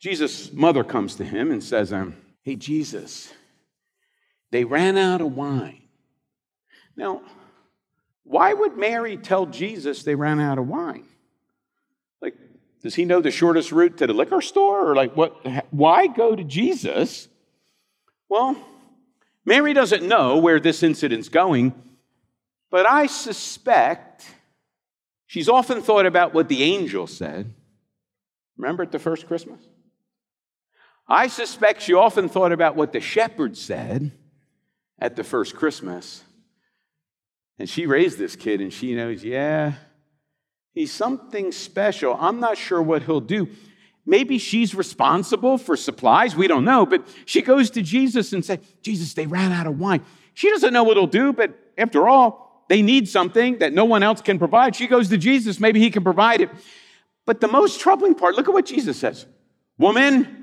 Jesus' 0.01 0.51
mother 0.53 0.83
comes 0.83 1.15
to 1.17 1.25
him 1.25 1.53
and 1.53 1.63
says, 1.63 1.93
um, 1.93 2.17
Hey, 2.43 2.57
Jesus, 2.57 3.33
they 4.51 4.65
ran 4.65 4.97
out 4.97 5.21
of 5.21 5.37
wine. 5.37 5.83
Now, 6.97 7.23
why 8.25 8.55
would 8.55 8.77
Mary 8.77 9.17
tell 9.17 9.47
Jesus 9.47 10.03
they 10.03 10.15
ran 10.15 10.41
out 10.41 10.59
of 10.59 10.67
wine? 10.67 11.05
Like, 12.23 12.35
does 12.83 12.95
he 12.95 13.05
know 13.05 13.21
the 13.21 13.31
shortest 13.31 13.73
route 13.73 13.99
to 13.99 14.07
the 14.07 14.15
liquor 14.15 14.41
store? 14.41 14.91
Or 14.91 14.97
like, 14.97 15.17
what? 15.17 15.37
Why 15.71 16.07
go 16.07 16.35
to 16.35 16.45
Jesus? 16.45 17.29
Well, 18.29 18.57
Mary 19.45 19.75
doesn't 19.75 20.07
know 20.07 20.39
where 20.39 20.61
this 20.61 20.83
incident's 20.83 21.29
going, 21.29 21.75
but 22.71 22.87
I 22.87 23.07
suspect 23.07 24.25
she's 25.27 25.49
often 25.49 25.83
thought 25.83 26.07
about 26.07 26.33
what 26.33 26.49
the 26.49 26.63
angel 26.63 27.07
said. 27.07 27.53
Remember 28.57 28.83
at 28.83 28.93
the 28.93 28.99
first 28.99 29.27
Christmas? 29.27 29.61
I 31.11 31.27
suspect 31.27 31.83
she 31.83 31.93
often 31.93 32.29
thought 32.29 32.53
about 32.53 32.77
what 32.77 32.93
the 32.93 33.01
shepherd 33.01 33.57
said 33.57 34.13
at 35.01 35.17
the 35.17 35.25
first 35.25 35.57
Christmas. 35.57 36.23
And 37.59 37.69
she 37.69 37.87
raised 37.87 38.17
this 38.17 38.37
kid, 38.37 38.61
and 38.61 38.73
she 38.73 38.95
knows, 38.95 39.25
yeah, 39.25 39.73
he's 40.73 40.93
something 40.93 41.51
special. 41.51 42.17
I'm 42.19 42.39
not 42.39 42.57
sure 42.57 42.81
what 42.81 43.03
he'll 43.03 43.21
do. 43.21 43.49
Maybe 44.07 44.39
she's 44.39 44.73
responsible 44.75 45.59
for 45.59 45.77
supplies. 45.77 46.37
We 46.37 46.47
don't 46.47 46.65
know. 46.65 46.87
But 46.87 47.07
she 47.27 47.43
goes 47.43 47.71
to 47.71 47.83
Jesus 47.83 48.33
and 48.33 48.45
says, 48.45 48.61
Jesus, 48.81 49.13
they 49.15 49.27
ran 49.27 49.51
out 49.51 49.67
of 49.67 49.79
wine. 49.81 50.03
She 50.35 50.49
doesn't 50.49 50.73
know 50.73 50.85
what 50.85 50.97
he'll 50.97 51.07
do, 51.07 51.33
but 51.33 51.59
after 51.77 52.09
all, 52.09 52.65
they 52.69 52.83
need 52.83 53.09
something 53.09 53.59
that 53.59 53.73
no 53.73 53.85
one 53.85 54.05
else 54.05 54.21
can 54.21 54.39
provide. 54.39 54.77
She 54.77 54.87
goes 54.87 55.09
to 55.09 55.19
Jesus. 55.19 55.59
Maybe 55.59 55.81
he 55.81 55.91
can 55.91 56.05
provide 56.05 56.41
it. 56.41 56.51
But 57.27 57.41
the 57.41 57.49
most 57.49 57.81
troubling 57.81 58.15
part, 58.15 58.37
look 58.37 58.49
at 58.49 58.55
what 58.55 58.65
Jesus 58.65 58.97
says 58.97 59.27
Woman, 59.77 60.40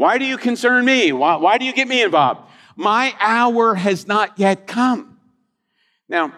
why 0.00 0.16
do 0.16 0.24
you 0.24 0.38
concern 0.38 0.86
me? 0.86 1.12
Why, 1.12 1.36
why 1.36 1.58
do 1.58 1.66
you 1.66 1.74
get 1.74 1.86
me 1.86 2.02
involved? 2.02 2.50
My 2.74 3.14
hour 3.20 3.74
has 3.74 4.08
not 4.08 4.38
yet 4.38 4.66
come. 4.66 5.18
Now, 6.08 6.32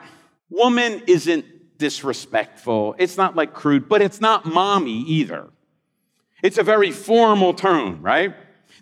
woman 0.50 1.00
isn't 1.06 1.78
disrespectful. 1.78 2.96
It's 2.98 3.16
not 3.16 3.36
like 3.36 3.54
crude, 3.54 3.88
but 3.88 4.02
it's 4.02 4.20
not 4.20 4.46
mommy 4.46 5.02
either. 5.02 5.48
It's 6.42 6.58
a 6.58 6.64
very 6.64 6.90
formal 6.90 7.54
tone, 7.54 8.02
right? 8.02 8.34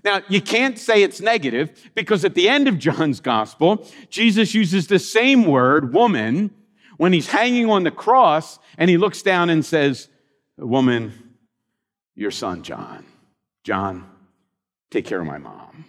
Now, 0.03 0.23
you 0.31 0.41
can't 0.41 0.79
say 0.79 1.03
it's 1.03 1.21
negative 1.21 1.91
because 1.95 2.25
at 2.25 2.35
the 2.35 2.49
end 2.49 2.67
of 2.67 2.79
John's 2.79 3.21
gospel, 3.21 3.87
Jesus 4.09 4.55
uses 4.55 4.87
the 4.87 4.99
same 4.99 5.45
word, 5.45 5.93
woman, 5.93 6.53
when 6.97 7.13
he's 7.13 7.27
hanging 7.27 7.69
on 7.69 7.83
the 7.83 7.91
cross 7.91 8.59
and 8.79 8.89
he 8.89 8.97
looks 8.97 9.21
down 9.21 9.51
and 9.51 9.63
says, 9.63 10.09
Woman, 10.57 11.37
your 12.15 12.31
son, 12.31 12.63
John. 12.63 13.05
John, 13.63 14.07
take 14.91 15.05
care 15.05 15.21
of 15.21 15.27
my 15.27 15.39
mom. 15.39 15.85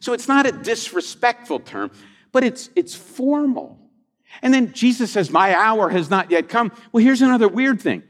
So 0.00 0.12
it's 0.12 0.28
not 0.28 0.46
a 0.46 0.52
disrespectful 0.52 1.60
term, 1.60 1.90
but 2.32 2.44
it's, 2.44 2.68
it's 2.76 2.94
formal. 2.94 3.78
And 4.42 4.52
then 4.52 4.72
Jesus 4.72 5.10
says, 5.10 5.30
My 5.30 5.54
hour 5.54 5.88
has 5.88 6.10
not 6.10 6.30
yet 6.30 6.48
come. 6.48 6.72
Well, 6.92 7.02
here's 7.02 7.22
another 7.22 7.48
weird 7.48 7.80
thing. 7.80 8.02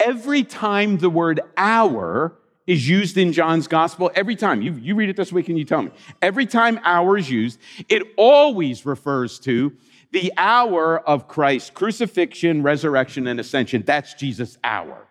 Every 0.00 0.44
time 0.44 0.98
the 0.98 1.10
word 1.10 1.40
hour 1.56 2.36
is 2.66 2.88
used 2.88 3.16
in 3.16 3.32
John's 3.32 3.68
gospel, 3.68 4.10
every 4.14 4.36
time, 4.36 4.60
you, 4.60 4.72
you 4.74 4.94
read 4.94 5.08
it 5.08 5.16
this 5.16 5.32
week 5.32 5.48
and 5.48 5.58
you 5.58 5.64
tell 5.64 5.82
me, 5.82 5.90
every 6.20 6.46
time 6.46 6.80
hour 6.84 7.16
is 7.16 7.30
used, 7.30 7.60
it 7.88 8.02
always 8.16 8.84
refers 8.84 9.38
to 9.40 9.72
the 10.12 10.32
hour 10.36 10.98
of 11.00 11.28
Christ's 11.28 11.70
crucifixion, 11.70 12.62
resurrection, 12.62 13.26
and 13.26 13.38
ascension. 13.38 13.82
That's 13.86 14.14
Jesus' 14.14 14.58
hour. 14.64 15.06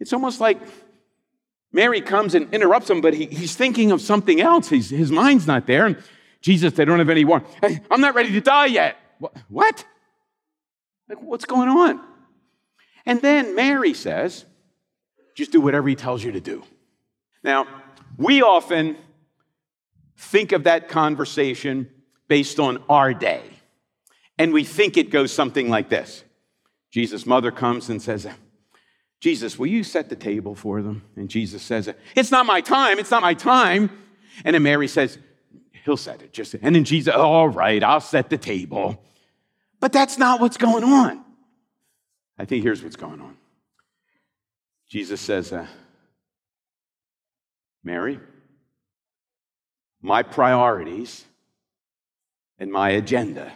It's 0.00 0.12
almost 0.12 0.40
like 0.40 0.58
Mary 1.74 2.00
comes 2.00 2.36
and 2.36 2.54
interrupts 2.54 2.88
him, 2.88 3.00
but 3.00 3.14
he, 3.14 3.26
he's 3.26 3.56
thinking 3.56 3.90
of 3.90 4.00
something 4.00 4.40
else. 4.40 4.68
He's, 4.68 4.90
his 4.90 5.10
mind's 5.10 5.46
not 5.46 5.66
there. 5.66 5.86
And 5.86 6.02
Jesus, 6.40 6.72
they 6.74 6.84
don't 6.84 7.00
have 7.00 7.10
any 7.10 7.24
warmth. 7.24 7.52
Hey, 7.60 7.80
I'm 7.90 8.00
not 8.00 8.14
ready 8.14 8.30
to 8.32 8.40
die 8.40 8.66
yet. 8.66 8.96
What? 9.48 9.84
Like, 11.08 11.20
what's 11.20 11.44
going 11.44 11.68
on? 11.68 12.00
And 13.04 13.20
then 13.20 13.56
Mary 13.56 13.92
says, 13.92 14.44
just 15.34 15.50
do 15.50 15.60
whatever 15.60 15.88
he 15.88 15.96
tells 15.96 16.22
you 16.22 16.30
to 16.32 16.40
do. 16.40 16.62
Now, 17.42 17.66
we 18.16 18.40
often 18.40 18.96
think 20.16 20.52
of 20.52 20.64
that 20.64 20.88
conversation 20.88 21.90
based 22.28 22.60
on 22.60 22.82
our 22.88 23.12
day. 23.12 23.42
And 24.38 24.52
we 24.52 24.62
think 24.62 24.96
it 24.96 25.10
goes 25.10 25.32
something 25.32 25.68
like 25.68 25.88
this 25.88 26.22
Jesus' 26.92 27.26
mother 27.26 27.50
comes 27.50 27.90
and 27.90 28.00
says, 28.00 28.28
Jesus, 29.24 29.58
will 29.58 29.68
you 29.68 29.84
set 29.84 30.10
the 30.10 30.16
table 30.16 30.54
for 30.54 30.82
them? 30.82 31.02
And 31.16 31.30
Jesus 31.30 31.62
says, 31.62 31.88
It's 32.14 32.30
not 32.30 32.44
my 32.44 32.60
time. 32.60 32.98
It's 32.98 33.10
not 33.10 33.22
my 33.22 33.32
time. 33.32 33.88
And 34.44 34.52
then 34.52 34.62
Mary 34.62 34.86
says, 34.86 35.16
He'll 35.86 35.96
set 35.96 36.20
it. 36.20 36.34
Just 36.34 36.52
and 36.52 36.76
then 36.76 36.84
Jesus, 36.84 37.14
all 37.14 37.48
right, 37.48 37.82
I'll 37.82 38.02
set 38.02 38.28
the 38.28 38.36
table. 38.36 39.02
But 39.80 39.94
that's 39.94 40.18
not 40.18 40.42
what's 40.42 40.58
going 40.58 40.84
on. 40.84 41.24
I 42.38 42.44
think 42.44 42.64
here's 42.64 42.82
what's 42.82 42.96
going 42.96 43.22
on. 43.22 43.34
Jesus 44.90 45.22
says, 45.22 45.54
uh, 45.54 45.68
Mary, 47.82 48.20
my 50.02 50.22
priorities 50.22 51.24
and 52.58 52.70
my 52.70 52.90
agenda 52.90 53.54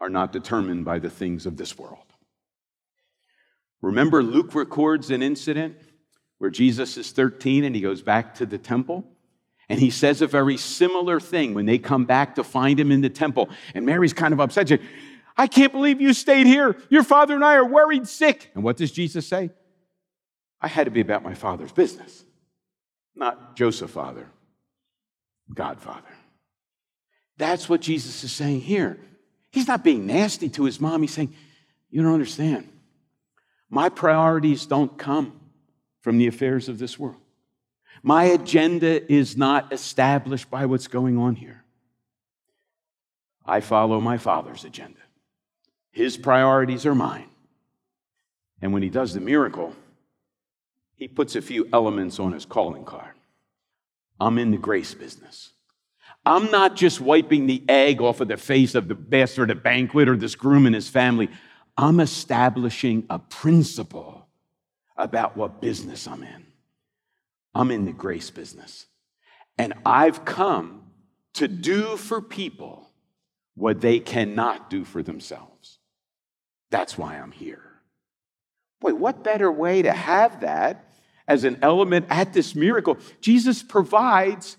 are 0.00 0.10
not 0.10 0.32
determined 0.32 0.84
by 0.84 0.98
the 0.98 1.10
things 1.10 1.46
of 1.46 1.56
this 1.56 1.78
world. 1.78 2.09
Remember, 3.82 4.22
Luke 4.22 4.54
records 4.54 5.10
an 5.10 5.22
incident 5.22 5.76
where 6.38 6.50
Jesus 6.50 6.96
is 6.96 7.12
13 7.12 7.64
and 7.64 7.74
he 7.74 7.80
goes 7.80 8.02
back 8.02 8.34
to 8.36 8.46
the 8.46 8.58
temple. 8.58 9.04
And 9.68 9.78
he 9.78 9.90
says 9.90 10.20
a 10.20 10.26
very 10.26 10.56
similar 10.56 11.20
thing 11.20 11.54
when 11.54 11.64
they 11.64 11.78
come 11.78 12.04
back 12.04 12.34
to 12.34 12.44
find 12.44 12.78
him 12.78 12.90
in 12.90 13.02
the 13.02 13.08
temple. 13.08 13.48
And 13.74 13.86
Mary's 13.86 14.12
kind 14.12 14.34
of 14.34 14.40
upset. 14.40 14.68
She, 14.68 14.78
I 15.36 15.46
can't 15.46 15.72
believe 15.72 16.00
you 16.00 16.12
stayed 16.12 16.46
here. 16.46 16.76
Your 16.88 17.04
father 17.04 17.34
and 17.34 17.44
I 17.44 17.54
are 17.54 17.64
worried 17.64 18.08
sick. 18.08 18.50
And 18.54 18.64
what 18.64 18.76
does 18.76 18.90
Jesus 18.90 19.26
say? 19.26 19.50
I 20.60 20.68
had 20.68 20.84
to 20.84 20.90
be 20.90 21.00
about 21.00 21.22
my 21.22 21.34
father's 21.34 21.72
business, 21.72 22.24
not 23.14 23.56
Joseph 23.56 23.90
father, 23.90 24.28
God 25.54 25.80
father. 25.80 26.08
That's 27.38 27.68
what 27.68 27.80
Jesus 27.80 28.22
is 28.24 28.32
saying 28.32 28.60
here. 28.60 28.98
He's 29.50 29.66
not 29.66 29.82
being 29.82 30.06
nasty 30.06 30.48
to 30.50 30.64
his 30.64 30.80
mom. 30.80 31.00
He's 31.00 31.12
saying, 31.12 31.34
You 31.90 32.02
don't 32.02 32.12
understand. 32.12 32.68
My 33.70 33.88
priorities 33.88 34.66
don't 34.66 34.98
come 34.98 35.40
from 36.00 36.18
the 36.18 36.26
affairs 36.26 36.68
of 36.68 36.78
this 36.78 36.98
world. 36.98 37.16
My 38.02 38.24
agenda 38.24 39.10
is 39.12 39.36
not 39.36 39.72
established 39.72 40.50
by 40.50 40.66
what's 40.66 40.88
going 40.88 41.16
on 41.16 41.36
here. 41.36 41.64
I 43.44 43.60
follow 43.60 44.00
my 44.00 44.18
Father's 44.18 44.64
agenda. 44.64 45.00
His 45.92 46.16
priorities 46.16 46.86
are 46.86 46.94
mine. 46.94 47.28
And 48.62 48.72
when 48.72 48.82
he 48.82 48.90
does 48.90 49.14
the 49.14 49.20
miracle, 49.20 49.74
he 50.94 51.08
puts 51.08 51.36
a 51.36 51.42
few 51.42 51.68
elements 51.72 52.18
on 52.18 52.32
his 52.32 52.44
calling 52.44 52.84
card. 52.84 53.14
I'm 54.18 54.38
in 54.38 54.50
the 54.50 54.58
grace 54.58 54.94
business. 54.94 55.50
I'm 56.26 56.50
not 56.50 56.76
just 56.76 57.00
wiping 57.00 57.46
the 57.46 57.62
egg 57.68 58.02
off 58.02 58.20
of 58.20 58.28
the 58.28 58.36
face 58.36 58.74
of 58.74 58.88
the 58.88 58.94
bastard 58.94 59.50
at 59.50 59.62
banquet 59.62 60.08
or 60.08 60.16
this 60.16 60.34
groom 60.34 60.66
and 60.66 60.74
his 60.74 60.88
family. 60.88 61.30
I'm 61.76 62.00
establishing 62.00 63.06
a 63.08 63.18
principle 63.18 64.26
about 64.96 65.36
what 65.36 65.60
business 65.60 66.06
I'm 66.06 66.22
in. 66.22 66.46
I'm 67.54 67.70
in 67.70 67.84
the 67.84 67.92
grace 67.92 68.30
business. 68.30 68.86
And 69.58 69.74
I've 69.84 70.24
come 70.24 70.82
to 71.34 71.48
do 71.48 71.96
for 71.96 72.20
people 72.20 72.90
what 73.54 73.80
they 73.80 73.98
cannot 73.98 74.70
do 74.70 74.84
for 74.84 75.02
themselves. 75.02 75.78
That's 76.70 76.96
why 76.96 77.16
I'm 77.16 77.32
here. 77.32 77.62
Boy, 78.80 78.94
what 78.94 79.24
better 79.24 79.50
way 79.50 79.82
to 79.82 79.92
have 79.92 80.40
that 80.40 80.84
as 81.28 81.44
an 81.44 81.58
element 81.62 82.06
at 82.08 82.32
this 82.32 82.54
miracle? 82.54 82.96
Jesus 83.20 83.62
provides 83.62 84.56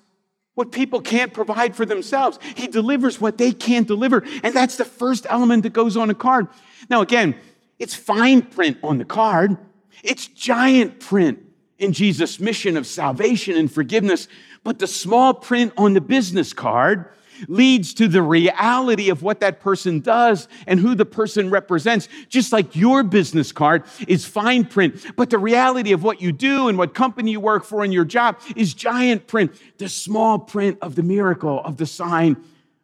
what 0.55 0.71
people 0.71 1.01
can't 1.01 1.33
provide 1.33 1.75
for 1.75 1.85
themselves. 1.85 2.37
He 2.55 2.67
delivers 2.67 3.21
what 3.21 3.37
they 3.37 3.51
can't 3.51 3.87
deliver. 3.87 4.23
And 4.43 4.53
that's 4.53 4.77
the 4.77 4.85
first 4.85 5.25
element 5.29 5.63
that 5.63 5.73
goes 5.73 5.95
on 5.95 6.09
a 6.09 6.15
card. 6.15 6.47
Now, 6.89 7.01
again, 7.01 7.35
it's 7.79 7.95
fine 7.95 8.41
print 8.41 8.77
on 8.83 8.97
the 8.97 9.05
card, 9.05 9.57
it's 10.03 10.27
giant 10.27 10.99
print 10.99 11.39
in 11.77 11.93
Jesus' 11.93 12.39
mission 12.39 12.77
of 12.77 12.85
salvation 12.85 13.57
and 13.57 13.71
forgiveness. 13.71 14.27
But 14.63 14.77
the 14.77 14.87
small 14.87 15.33
print 15.33 15.73
on 15.77 15.93
the 15.93 16.01
business 16.01 16.53
card 16.53 17.09
leads 17.47 17.93
to 17.95 18.07
the 18.07 18.21
reality 18.21 19.09
of 19.09 19.23
what 19.23 19.39
that 19.39 19.59
person 19.59 19.99
does 19.99 20.47
and 20.67 20.79
who 20.79 20.95
the 20.95 21.05
person 21.05 21.49
represents. 21.49 22.07
Just 22.29 22.51
like 22.51 22.75
your 22.75 23.03
business 23.03 23.51
card 23.51 23.83
is 24.07 24.25
fine 24.25 24.65
print, 24.65 25.05
but 25.15 25.29
the 25.29 25.37
reality 25.37 25.91
of 25.91 26.03
what 26.03 26.21
you 26.21 26.31
do 26.31 26.67
and 26.67 26.77
what 26.77 26.93
company 26.93 27.31
you 27.31 27.39
work 27.39 27.63
for 27.63 27.83
and 27.83 27.93
your 27.93 28.05
job 28.05 28.39
is 28.55 28.73
giant 28.73 29.27
print, 29.27 29.51
the 29.77 29.89
small 29.89 30.39
print 30.39 30.77
of 30.81 30.95
the 30.95 31.03
miracle, 31.03 31.61
of 31.63 31.77
the 31.77 31.85
sign. 31.85 32.37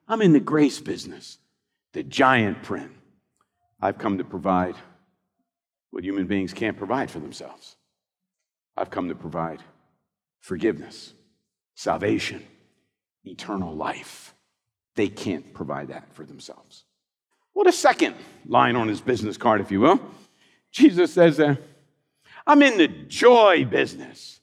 I'm 0.07 0.21
in 0.21 0.33
the 0.33 0.39
grace 0.39 0.79
business, 0.79 1.37
the 1.93 2.03
giant 2.03 2.63
print. 2.63 2.91
I've 3.81 3.97
come 3.97 4.17
to 4.17 4.23
provide 4.23 4.75
what 5.91 6.03
human 6.03 6.27
beings 6.27 6.53
can't 6.53 6.77
provide 6.77 7.11
for 7.11 7.19
themselves. 7.19 7.75
I've 8.75 8.89
come 8.89 9.09
to 9.09 9.15
provide 9.15 9.61
forgiveness, 10.39 11.13
salvation, 11.75 12.45
eternal 13.25 13.75
life. 13.75 14.33
They 14.97 15.07
can't 15.07 15.53
provide 15.53 15.89
that 15.89 16.11
for 16.13 16.25
themselves. 16.25 16.83
What 17.53 17.67
a 17.67 17.71
second 17.71 18.15
line 18.47 18.75
on 18.75 18.87
his 18.87 18.99
business 18.99 19.37
card, 19.37 19.61
if 19.61 19.71
you 19.71 19.79
will. 19.79 20.01
Jesus 20.71 21.13
says, 21.13 21.39
I'm 22.45 22.61
in 22.63 22.77
the 22.77 22.87
joy 22.87 23.63
business. 23.63 24.41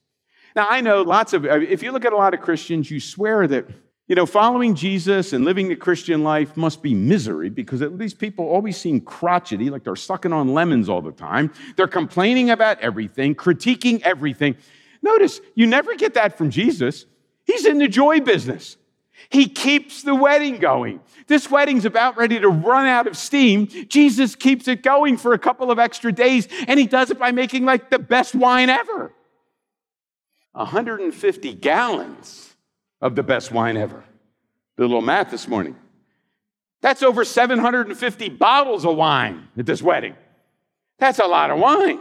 Now, 0.55 0.69
I 0.71 0.81
know 0.81 1.03
lots 1.03 1.33
of, 1.33 1.45
if 1.45 1.83
you 1.83 1.91
look 1.91 2.05
at 2.05 2.13
a 2.13 2.17
lot 2.17 2.35
of 2.35 2.41
Christians, 2.41 2.89
you 2.89 3.01
swear 3.01 3.49
that, 3.49 3.67
you 4.07 4.15
know, 4.15 4.27
following 4.27 4.77
Jesus 4.77 5.33
and 5.33 5.45
living 5.45 5.69
the 5.69 5.75
Christian 5.77 6.23
life 6.23 6.57
must 6.57 6.83
be 6.83 6.95
misery 6.95 7.51
because 7.51 7.81
least 7.81 8.21
people 8.21 8.47
always 8.47 8.77
seem 8.77 9.01
crotchety, 9.01 9.71
like 9.71 9.83
they're 9.83 9.97
sucking 9.97 10.33
on 10.33 10.55
lemons 10.55 10.89
all 10.89 11.03
the 11.03 11.11
time. 11.11 11.53
They're 11.77 11.89
complaining 11.89 12.51
about 12.51 12.79
everything, 12.81 13.35
critiquing 13.35 14.03
everything. 14.03 14.57
Notice, 15.03 15.41
you 15.57 15.67
never 15.67 15.97
get 15.97 16.15
that 16.15 16.39
from 16.39 16.51
Jesus. 16.51 17.07
He's 17.45 17.67
in 17.67 17.79
the 17.79 17.89
joy 17.89 18.21
business. 18.21 18.77
He 19.31 19.49
keeps 19.49 20.03
the 20.03 20.15
wedding 20.15 20.59
going. 20.59 21.01
This 21.27 21.51
wedding's 21.51 21.85
about 21.85 22.17
ready 22.17 22.39
to 22.41 22.49
run 22.49 22.87
out 22.87 23.07
of 23.07 23.17
steam. 23.17 23.67
Jesus 23.67 24.35
keeps 24.35 24.69
it 24.69 24.83
going 24.83 25.17
for 25.17 25.33
a 25.33 25.39
couple 25.39 25.71
of 25.71 25.79
extra 25.79 26.13
days, 26.13 26.49
and 26.67 26.79
he 26.79 26.87
does 26.87 27.11
it 27.11 27.19
by 27.19 27.33
making 27.33 27.65
like 27.65 27.91
the 27.91 27.99
best 27.99 28.35
wine 28.35 28.69
ever 28.69 29.13
150 30.53 31.55
gallons 31.55 32.55
of 33.01 33.17
the 33.17 33.23
best 33.23 33.51
wine 33.51 33.77
ever. 33.77 34.05
The 34.77 34.83
little 34.83 35.03
math 35.03 35.31
this 35.31 35.49
morning. 35.49 35.77
That's 36.81 37.03
over 37.03 37.25
750 37.25 38.29
bottles 38.31 38.85
of 38.85 38.97
wine 38.97 39.49
at 39.57 39.67
this 39.67 39.83
wedding. 39.83 40.15
That's 40.99 41.19
a 41.19 41.27
lot 41.27 41.51
of 41.51 41.59
wine. 41.59 42.01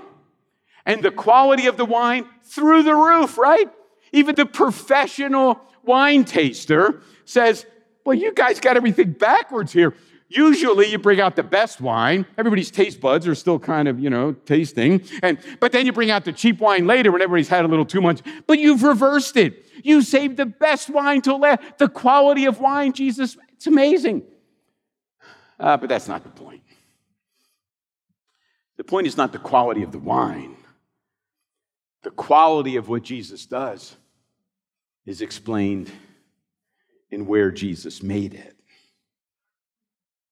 And 0.85 1.01
the 1.01 1.11
quality 1.11 1.67
of 1.67 1.77
the 1.77 1.85
wine 1.85 2.25
through 2.43 2.83
the 2.83 2.95
roof, 2.95 3.37
right? 3.37 3.69
Even 4.11 4.35
the 4.35 4.45
professional 4.45 5.59
wine 5.83 6.25
taster 6.25 7.01
says, 7.25 7.65
Well, 8.05 8.15
you 8.15 8.33
guys 8.33 8.59
got 8.59 8.77
everything 8.77 9.11
backwards 9.11 9.71
here. 9.71 9.93
Usually 10.29 10.89
you 10.89 10.97
bring 10.97 11.21
out 11.21 11.35
the 11.35 11.43
best 11.43 11.79
wine. 11.79 12.25
Everybody's 12.39 12.71
taste 12.71 12.99
buds 12.99 13.27
are 13.27 13.35
still 13.35 13.59
kind 13.59 13.87
of, 13.87 13.99
you 13.99 14.09
know, 14.09 14.33
tasting. 14.33 15.03
And 15.21 15.37
but 15.59 15.71
then 15.71 15.85
you 15.85 15.93
bring 15.93 16.09
out 16.09 16.25
the 16.25 16.33
cheap 16.33 16.59
wine 16.59 16.87
later 16.87 17.11
when 17.11 17.21
everybody's 17.21 17.49
had 17.49 17.65
a 17.65 17.67
little 17.67 17.85
too 17.85 18.01
much. 18.01 18.21
But 18.47 18.57
you've 18.59 18.81
reversed 18.81 19.37
it. 19.37 19.63
You 19.83 20.01
saved 20.01 20.37
the 20.37 20.47
best 20.47 20.89
wine 20.89 21.21
till 21.21 21.39
last. 21.39 21.61
The 21.77 21.87
quality 21.87 22.45
of 22.45 22.59
wine, 22.59 22.93
Jesus, 22.93 23.37
it's 23.53 23.67
amazing. 23.67 24.23
Uh, 25.59 25.77
but 25.77 25.87
that's 25.87 26.07
not 26.07 26.23
the 26.23 26.29
point. 26.29 26.63
The 28.77 28.83
point 28.83 29.05
is 29.05 29.15
not 29.17 29.31
the 29.31 29.39
quality 29.39 29.83
of 29.83 29.91
the 29.91 29.99
wine. 29.99 30.57
The 32.01 32.11
quality 32.11 32.75
of 32.75 32.89
what 32.89 33.03
Jesus 33.03 33.45
does 33.45 33.95
is 35.05 35.21
explained 35.21 35.91
in 37.11 37.25
where 37.25 37.51
Jesus 37.51 38.01
made 38.01 38.33
it. 38.33 38.55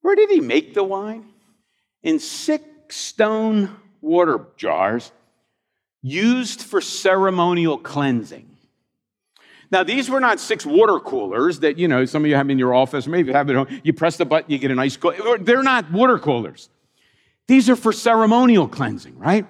Where 0.02 0.16
did 0.16 0.30
he 0.30 0.40
make 0.40 0.74
the 0.74 0.84
wine? 0.84 1.26
In 2.04 2.20
six 2.20 2.96
stone 2.96 3.76
water 4.02 4.48
jars 4.58 5.12
used 6.02 6.62
for 6.62 6.82
ceremonial 6.82 7.78
cleansing. 7.78 8.48
Now, 9.72 9.84
these 9.84 10.10
were 10.10 10.20
not 10.20 10.40
six 10.40 10.66
water 10.66 11.00
coolers 11.00 11.60
that, 11.60 11.78
you 11.78 11.88
know, 11.88 12.04
some 12.06 12.24
of 12.24 12.30
you 12.30 12.36
have 12.36 12.50
in 12.50 12.60
your 12.60 12.74
office, 12.74 13.08
maybe 13.08 13.30
you 13.30 13.34
have 13.34 13.50
it 13.50 13.56
home. 13.56 13.82
You 13.84 13.94
press 13.94 14.18
the 14.18 14.26
button, 14.26 14.52
you 14.52 14.58
get 14.58 14.72
an 14.72 14.80
ice 14.80 14.98
cold. 14.98 15.16
They're 15.46 15.64
not 15.64 15.92
water 15.92 16.20
coolers. 16.20 16.70
These 17.48 17.70
are 17.70 17.76
for 17.76 17.94
ceremonial 17.94 18.68
cleansing, 18.68 19.18
right? 19.18 19.46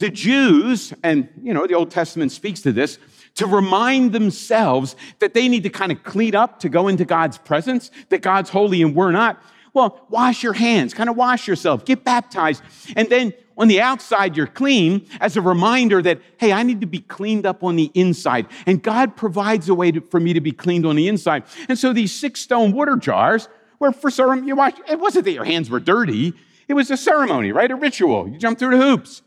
The 0.00 0.10
Jews, 0.10 0.92
and, 1.02 1.28
you 1.42 1.54
know, 1.54 1.66
the 1.66 1.74
Old 1.74 1.90
Testament 1.90 2.32
speaks 2.32 2.60
to 2.62 2.72
this, 2.72 2.98
to 3.34 3.46
remind 3.46 4.12
themselves 4.12 4.96
that 5.18 5.34
they 5.34 5.48
need 5.48 5.64
to 5.64 5.70
kind 5.70 5.92
of 5.92 6.02
clean 6.04 6.34
up 6.34 6.60
to 6.60 6.68
go 6.68 6.88
into 6.88 7.04
God's 7.04 7.38
presence, 7.38 7.90
that 8.08 8.22
God's 8.22 8.50
holy 8.50 8.82
and 8.82 8.94
we're 8.94 9.10
not. 9.10 9.42
Well, 9.72 10.06
wash 10.08 10.42
your 10.42 10.52
hands, 10.52 10.94
kind 10.94 11.10
of 11.10 11.16
wash 11.16 11.48
yourself, 11.48 11.84
get 11.84 12.04
baptized. 12.04 12.62
And 12.94 13.08
then 13.08 13.34
on 13.58 13.66
the 13.66 13.80
outside, 13.80 14.36
you're 14.36 14.46
clean 14.46 15.06
as 15.20 15.36
a 15.36 15.40
reminder 15.40 16.00
that, 16.02 16.20
hey, 16.38 16.52
I 16.52 16.62
need 16.62 16.80
to 16.80 16.86
be 16.86 17.00
cleaned 17.00 17.44
up 17.44 17.64
on 17.64 17.74
the 17.74 17.90
inside. 17.94 18.46
And 18.66 18.82
God 18.82 19.16
provides 19.16 19.68
a 19.68 19.74
way 19.74 19.90
to, 19.90 20.00
for 20.00 20.20
me 20.20 20.32
to 20.32 20.40
be 20.40 20.52
cleaned 20.52 20.86
on 20.86 20.94
the 20.94 21.08
inside. 21.08 21.44
And 21.68 21.76
so 21.76 21.92
these 21.92 22.12
six 22.12 22.40
stone 22.40 22.72
water 22.72 22.96
jars 22.96 23.48
were 23.80 23.92
for 23.92 24.10
ceremony. 24.10 24.46
You 24.48 24.56
wash, 24.56 24.74
it 24.88 25.00
wasn't 25.00 25.24
that 25.24 25.32
your 25.32 25.44
hands 25.44 25.70
were 25.70 25.80
dirty, 25.80 26.34
it 26.68 26.74
was 26.74 26.90
a 26.90 26.96
ceremony, 26.96 27.52
right? 27.52 27.70
A 27.70 27.76
ritual. 27.76 28.28
You 28.28 28.38
jump 28.38 28.58
through 28.58 28.78
the 28.78 28.82
hoops. 28.82 29.22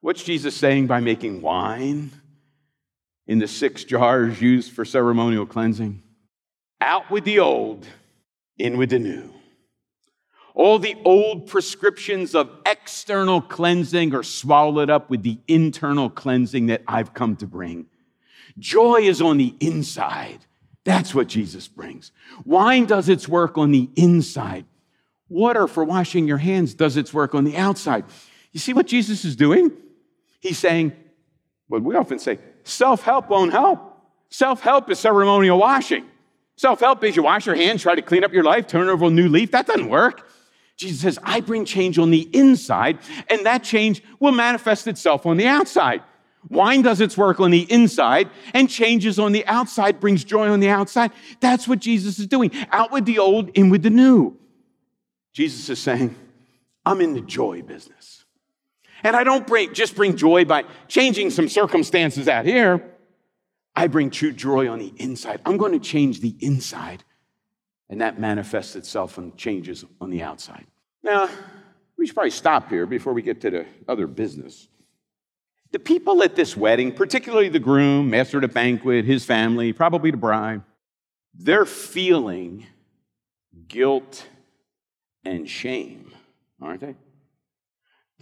What's 0.00 0.22
Jesus 0.22 0.56
saying 0.56 0.86
by 0.86 1.00
making 1.00 1.42
wine? 1.42 2.10
In 3.26 3.38
the 3.38 3.48
six 3.48 3.84
jars 3.84 4.40
used 4.40 4.72
for 4.72 4.84
ceremonial 4.84 5.46
cleansing. 5.46 6.02
Out 6.80 7.10
with 7.10 7.24
the 7.24 7.38
old, 7.38 7.86
in 8.58 8.76
with 8.76 8.90
the 8.90 8.98
new. 8.98 9.32
All 10.54 10.78
the 10.78 10.96
old 11.04 11.46
prescriptions 11.46 12.34
of 12.34 12.50
external 12.66 13.40
cleansing 13.40 14.14
are 14.14 14.22
swallowed 14.22 14.90
up 14.90 15.08
with 15.08 15.22
the 15.22 15.38
internal 15.48 16.10
cleansing 16.10 16.66
that 16.66 16.82
I've 16.86 17.14
come 17.14 17.36
to 17.36 17.46
bring. 17.46 17.86
Joy 18.58 19.02
is 19.02 19.22
on 19.22 19.38
the 19.38 19.54
inside. 19.60 20.40
That's 20.84 21.14
what 21.14 21.28
Jesus 21.28 21.68
brings. 21.68 22.12
Wine 22.44 22.86
does 22.86 23.08
its 23.08 23.28
work 23.28 23.56
on 23.56 23.70
the 23.70 23.88
inside. 23.96 24.66
Water 25.28 25.66
for 25.66 25.84
washing 25.84 26.28
your 26.28 26.38
hands 26.38 26.74
does 26.74 26.98
its 26.98 27.14
work 27.14 27.34
on 27.34 27.44
the 27.44 27.56
outside. 27.56 28.04
You 28.52 28.60
see 28.60 28.74
what 28.74 28.86
Jesus 28.86 29.24
is 29.24 29.36
doing? 29.36 29.72
He's 30.40 30.58
saying, 30.58 30.92
what 31.68 31.82
we 31.82 31.94
often 31.96 32.18
say, 32.18 32.38
self 32.64 33.02
help 33.02 33.28
won't 33.28 33.52
help. 33.52 33.88
Self 34.30 34.60
help 34.60 34.90
is 34.90 34.98
ceremonial 34.98 35.58
washing. 35.58 36.06
Self 36.56 36.80
help 36.80 37.02
is 37.04 37.16
you 37.16 37.22
wash 37.22 37.46
your 37.46 37.54
hands, 37.54 37.82
try 37.82 37.94
to 37.94 38.02
clean 38.02 38.24
up 38.24 38.32
your 38.32 38.44
life, 38.44 38.66
turn 38.66 38.88
over 38.88 39.06
a 39.06 39.10
new 39.10 39.28
leaf. 39.28 39.50
That 39.50 39.66
doesn't 39.66 39.88
work. 39.88 40.28
Jesus 40.76 41.00
says, 41.00 41.18
I 41.22 41.40
bring 41.40 41.64
change 41.64 41.98
on 41.98 42.10
the 42.10 42.28
inside, 42.32 42.98
and 43.28 43.46
that 43.46 43.62
change 43.62 44.02
will 44.18 44.32
manifest 44.32 44.86
itself 44.86 45.26
on 45.26 45.36
the 45.36 45.46
outside. 45.46 46.02
Wine 46.48 46.82
does 46.82 47.00
its 47.00 47.16
work 47.16 47.40
on 47.40 47.50
the 47.50 47.70
inside, 47.72 48.28
and 48.52 48.68
changes 48.68 49.18
on 49.18 49.32
the 49.32 49.46
outside 49.46 50.00
brings 50.00 50.24
joy 50.24 50.48
on 50.48 50.60
the 50.60 50.68
outside. 50.68 51.12
That's 51.40 51.68
what 51.68 51.78
Jesus 51.78 52.18
is 52.18 52.26
doing. 52.26 52.50
Out 52.72 52.90
with 52.90 53.04
the 53.04 53.18
old, 53.18 53.50
in 53.50 53.70
with 53.70 53.82
the 53.82 53.90
new. 53.90 54.36
Jesus 55.32 55.68
is 55.68 55.78
saying, 55.78 56.16
I'm 56.84 57.00
in 57.00 57.14
the 57.14 57.20
joy 57.20 57.62
business. 57.62 58.21
And 59.02 59.16
I 59.16 59.24
don't 59.24 59.46
bring, 59.46 59.74
just 59.74 59.96
bring 59.96 60.16
joy 60.16 60.44
by 60.44 60.64
changing 60.88 61.30
some 61.30 61.48
circumstances 61.48 62.28
out 62.28 62.44
here. 62.44 62.88
I 63.74 63.86
bring 63.86 64.10
true 64.10 64.32
joy 64.32 64.68
on 64.68 64.78
the 64.78 64.92
inside. 64.96 65.40
I'm 65.44 65.56
going 65.56 65.72
to 65.72 65.78
change 65.78 66.20
the 66.20 66.36
inside. 66.40 67.04
And 67.88 68.00
that 68.00 68.18
manifests 68.18 68.76
itself 68.76 69.18
in 69.18 69.36
changes 69.36 69.84
on 70.00 70.10
the 70.10 70.22
outside. 70.22 70.66
Now, 71.02 71.28
we 71.96 72.06
should 72.06 72.14
probably 72.14 72.30
stop 72.30 72.68
here 72.68 72.86
before 72.86 73.12
we 73.12 73.22
get 73.22 73.40
to 73.42 73.50
the 73.50 73.66
other 73.88 74.06
business. 74.06 74.68
The 75.72 75.78
people 75.78 76.22
at 76.22 76.36
this 76.36 76.56
wedding, 76.56 76.92
particularly 76.92 77.48
the 77.48 77.58
groom, 77.58 78.10
master 78.10 78.38
of 78.38 78.42
the 78.42 78.48
banquet, 78.48 79.04
his 79.04 79.24
family, 79.24 79.72
probably 79.72 80.10
the 80.10 80.16
bride, 80.16 80.62
they're 81.34 81.64
feeling 81.64 82.66
guilt 83.68 84.26
and 85.24 85.48
shame, 85.48 86.12
aren't 86.60 86.80
they? 86.80 86.94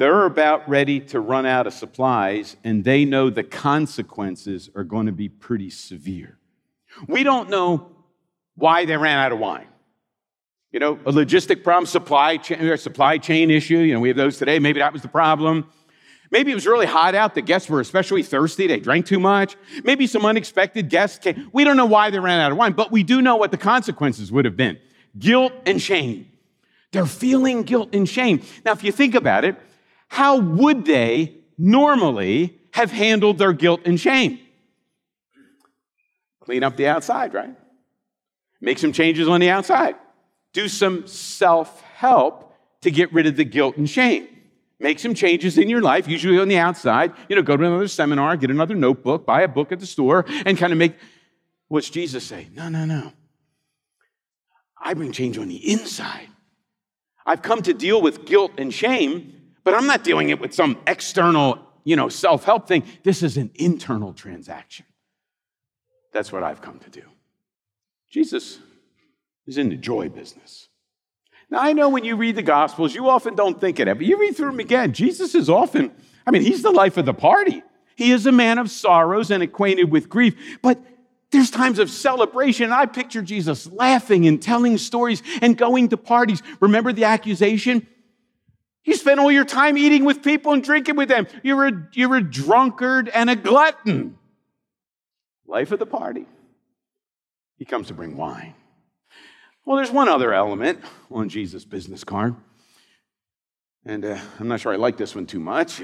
They're 0.00 0.24
about 0.24 0.66
ready 0.66 0.98
to 0.98 1.20
run 1.20 1.44
out 1.44 1.66
of 1.66 1.74
supplies, 1.74 2.56
and 2.64 2.82
they 2.82 3.04
know 3.04 3.28
the 3.28 3.42
consequences 3.42 4.70
are 4.74 4.82
going 4.82 5.04
to 5.04 5.12
be 5.12 5.28
pretty 5.28 5.68
severe. 5.68 6.38
We 7.06 7.22
don't 7.22 7.50
know 7.50 7.90
why 8.54 8.86
they 8.86 8.96
ran 8.96 9.18
out 9.18 9.30
of 9.30 9.38
wine. 9.38 9.66
You 10.72 10.80
know, 10.80 10.94
a 11.04 11.12
logistic 11.12 11.62
problem, 11.62 11.84
supply 11.84 12.38
chain, 12.38 12.66
or 12.66 12.72
uh, 12.72 12.76
supply 12.78 13.18
chain 13.18 13.50
issue. 13.50 13.76
You 13.76 13.92
know, 13.92 14.00
we 14.00 14.08
have 14.08 14.16
those 14.16 14.38
today. 14.38 14.58
Maybe 14.58 14.80
that 14.80 14.94
was 14.94 15.02
the 15.02 15.08
problem. 15.08 15.68
Maybe 16.30 16.50
it 16.50 16.54
was 16.54 16.66
really 16.66 16.86
hot 16.86 17.14
out. 17.14 17.34
The 17.34 17.42
guests 17.42 17.68
were 17.68 17.80
especially 17.80 18.22
thirsty. 18.22 18.66
They 18.66 18.80
drank 18.80 19.04
too 19.04 19.20
much. 19.20 19.54
Maybe 19.84 20.06
some 20.06 20.24
unexpected 20.24 20.88
guests 20.88 21.18
came. 21.18 21.50
We 21.52 21.62
don't 21.62 21.76
know 21.76 21.84
why 21.84 22.08
they 22.08 22.20
ran 22.20 22.40
out 22.40 22.52
of 22.52 22.56
wine, 22.56 22.72
but 22.72 22.90
we 22.90 23.02
do 23.02 23.20
know 23.20 23.36
what 23.36 23.50
the 23.50 23.58
consequences 23.58 24.32
would 24.32 24.46
have 24.46 24.56
been 24.56 24.78
guilt 25.18 25.52
and 25.66 25.78
shame. 25.78 26.32
They're 26.90 27.04
feeling 27.04 27.64
guilt 27.64 27.94
and 27.94 28.08
shame. 28.08 28.40
Now, 28.64 28.72
if 28.72 28.82
you 28.82 28.92
think 28.92 29.14
about 29.14 29.44
it, 29.44 29.56
how 30.11 30.38
would 30.38 30.85
they 30.85 31.37
normally 31.57 32.59
have 32.73 32.90
handled 32.90 33.38
their 33.38 33.53
guilt 33.53 33.83
and 33.85 33.99
shame? 33.99 34.40
Clean 36.40 36.64
up 36.64 36.77
the 36.77 36.88
outside, 36.88 37.33
right? 37.33 37.57
Make 38.61 38.79
some 38.79 38.92
changes 38.92 39.29
on 39.29 39.40
the 39.40 39.49
outside. 39.49 39.94
Do 40.53 40.66
some 40.66 41.07
self 41.07 41.81
help 41.83 42.53
to 42.81 42.90
get 42.90 43.12
rid 43.12 43.27
of 43.27 43.37
the 43.37 43.44
guilt 43.44 43.77
and 43.77 43.88
shame. 43.88 44.27
Make 44.81 44.99
some 44.99 45.14
changes 45.14 45.59
in 45.59 45.68
your 45.68 45.81
life, 45.81 46.09
usually 46.09 46.40
on 46.40 46.49
the 46.49 46.59
outside. 46.59 47.12
You 47.29 47.37
know, 47.37 47.42
go 47.42 47.57
to 47.57 47.64
another 47.64 47.87
seminar, 47.87 48.37
get 48.37 48.51
another 48.51 48.75
notebook, 48.75 49.25
buy 49.25 49.42
a 49.42 49.49
book 49.49 49.70
at 49.70 49.79
the 49.79 49.87
store, 49.87 50.25
and 50.44 50.59
kind 50.59 50.73
of 50.73 50.79
make 50.79 50.96
what's 51.68 51.88
Jesus 51.88 52.25
say? 52.25 52.49
No, 52.53 52.68
no, 52.68 52.85
no. 52.85 53.12
I 54.77 54.94
bring 54.94 55.12
change 55.12 55.38
on 55.38 55.46
the 55.46 55.70
inside. 55.73 56.29
I've 57.25 57.42
come 57.42 57.62
to 57.62 57.73
deal 57.73 58.03
with 58.03 58.25
guilt 58.25 58.53
and 58.59 58.75
shame 58.75 59.39
but 59.70 59.78
I'm 59.78 59.87
not 59.87 60.02
dealing 60.02 60.30
it 60.30 60.40
with 60.40 60.52
some 60.52 60.76
external 60.88 61.64
you 61.85 61.94
know, 61.94 62.09
self 62.09 62.42
help 62.42 62.66
thing. 62.66 62.83
This 63.04 63.22
is 63.22 63.37
an 63.37 63.52
internal 63.54 64.12
transaction. 64.12 64.85
That's 66.12 66.33
what 66.33 66.42
I've 66.42 66.61
come 66.61 66.80
to 66.80 66.90
do. 66.90 67.02
Jesus 68.11 68.59
is 69.46 69.59
in 69.59 69.68
the 69.68 69.76
joy 69.76 70.09
business. 70.09 70.68
Now, 71.50 71.61
I 71.61 71.72
know 71.72 71.88
when 71.88 72.04
you 72.04 72.16
read 72.16 72.35
the 72.35 72.42
Gospels, 72.42 72.96
you 72.96 73.09
often 73.09 73.37
don't 73.37 73.61
think 73.61 73.78
of 73.78 73.87
it, 73.87 73.96
but 73.96 74.06
you 74.06 74.18
read 74.18 74.37
through 74.37 74.50
them 74.50 74.59
again. 74.59 74.92
Jesus 74.92 75.37
is 75.37 75.48
often, 75.48 75.92
I 76.26 76.33
mean, 76.33 76.42
he's 76.42 76.62
the 76.62 76.72
life 76.72 76.96
of 76.96 77.06
the 77.06 77.14
party. 77.14 77.62
He 77.94 78.11
is 78.11 78.26
a 78.26 78.33
man 78.33 78.59
of 78.59 78.72
sorrows 78.72 79.30
and 79.30 79.40
acquainted 79.40 79.92
with 79.92 80.09
grief, 80.09 80.59
but 80.62 80.80
there's 81.30 81.50
times 81.50 81.78
of 81.78 81.90
celebration. 81.90 82.72
I 82.72 82.87
picture 82.87 83.22
Jesus 83.22 83.70
laughing 83.70 84.26
and 84.26 84.42
telling 84.42 84.78
stories 84.78 85.22
and 85.40 85.56
going 85.56 85.90
to 85.90 85.96
parties. 85.96 86.42
Remember 86.59 86.92
the 86.92 87.04
accusation? 87.04 87.87
You 88.84 88.94
spend 88.94 89.20
all 89.20 89.30
your 89.30 89.44
time 89.44 89.76
eating 89.76 90.04
with 90.04 90.22
people 90.22 90.52
and 90.52 90.64
drinking 90.64 90.96
with 90.96 91.08
them. 91.08 91.26
You're 91.42 91.68
a, 91.68 91.88
you're 91.92 92.16
a 92.16 92.22
drunkard 92.22 93.08
and 93.08 93.28
a 93.28 93.36
glutton. 93.36 94.18
Life 95.46 95.72
of 95.72 95.78
the 95.78 95.86
party. 95.86 96.26
He 97.56 97.64
comes 97.64 97.88
to 97.88 97.94
bring 97.94 98.16
wine. 98.16 98.54
Well, 99.64 99.76
there's 99.76 99.90
one 99.90 100.08
other 100.08 100.32
element 100.32 100.80
on 101.10 101.28
Jesus' 101.28 101.64
business 101.64 102.04
card. 102.04 102.34
And 103.84 104.04
uh, 104.04 104.18
I'm 104.38 104.48
not 104.48 104.60
sure 104.60 104.72
I 104.72 104.76
like 104.76 104.96
this 104.96 105.14
one 105.14 105.26
too 105.26 105.40
much. 105.40 105.82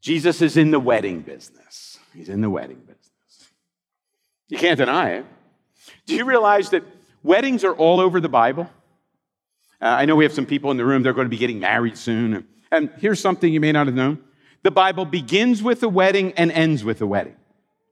Jesus 0.00 0.40
is 0.40 0.56
in 0.56 0.70
the 0.70 0.80
wedding 0.80 1.20
business. 1.20 1.98
He's 2.14 2.28
in 2.28 2.40
the 2.40 2.50
wedding 2.50 2.78
business. 2.78 3.50
You 4.48 4.58
can't 4.58 4.78
deny 4.78 5.10
it. 5.10 5.26
Do 6.06 6.14
you 6.14 6.24
realize 6.24 6.70
that 6.70 6.82
weddings 7.22 7.62
are 7.64 7.74
all 7.74 8.00
over 8.00 8.20
the 8.20 8.28
Bible? 8.28 8.68
Uh, 9.80 9.86
I 9.86 10.04
know 10.04 10.16
we 10.16 10.24
have 10.24 10.32
some 10.32 10.46
people 10.46 10.70
in 10.70 10.76
the 10.76 10.84
room, 10.84 11.02
they're 11.02 11.12
going 11.12 11.26
to 11.26 11.30
be 11.30 11.38
getting 11.38 11.60
married 11.60 11.96
soon. 11.96 12.46
And 12.70 12.90
here's 12.98 13.20
something 13.20 13.52
you 13.52 13.60
may 13.60 13.72
not 13.72 13.86
have 13.86 13.96
known 13.96 14.22
the 14.62 14.70
Bible 14.70 15.06
begins 15.06 15.62
with 15.62 15.82
a 15.82 15.88
wedding 15.88 16.32
and 16.32 16.52
ends 16.52 16.84
with 16.84 17.00
a 17.00 17.06
wedding, 17.06 17.36